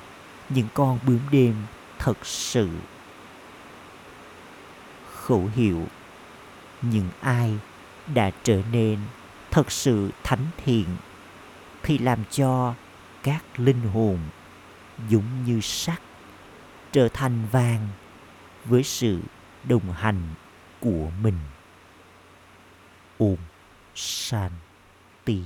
những 0.48 0.68
con 0.74 0.98
bướm 1.06 1.20
đêm 1.30 1.54
thật 1.98 2.26
sự 2.26 2.68
khẩu 5.32 5.50
hiệu. 5.54 5.86
Nhưng 6.82 7.08
ai 7.20 7.58
đã 8.14 8.30
trở 8.42 8.62
nên 8.72 8.98
thật 9.50 9.70
sự 9.70 10.10
thánh 10.22 10.46
thiện 10.64 10.86
thì 11.82 11.98
làm 11.98 12.24
cho 12.30 12.74
các 13.22 13.44
linh 13.56 13.80
hồn 13.80 14.18
giống 15.08 15.44
như 15.44 15.60
sắt 15.60 16.00
trở 16.92 17.08
thành 17.08 17.46
vàng 17.52 17.88
với 18.64 18.82
sự 18.82 19.20
đồng 19.64 19.92
hành 19.92 20.22
của 20.80 21.10
mình. 21.22 21.38
Ôm 23.18 23.36
shanti. 23.94 25.42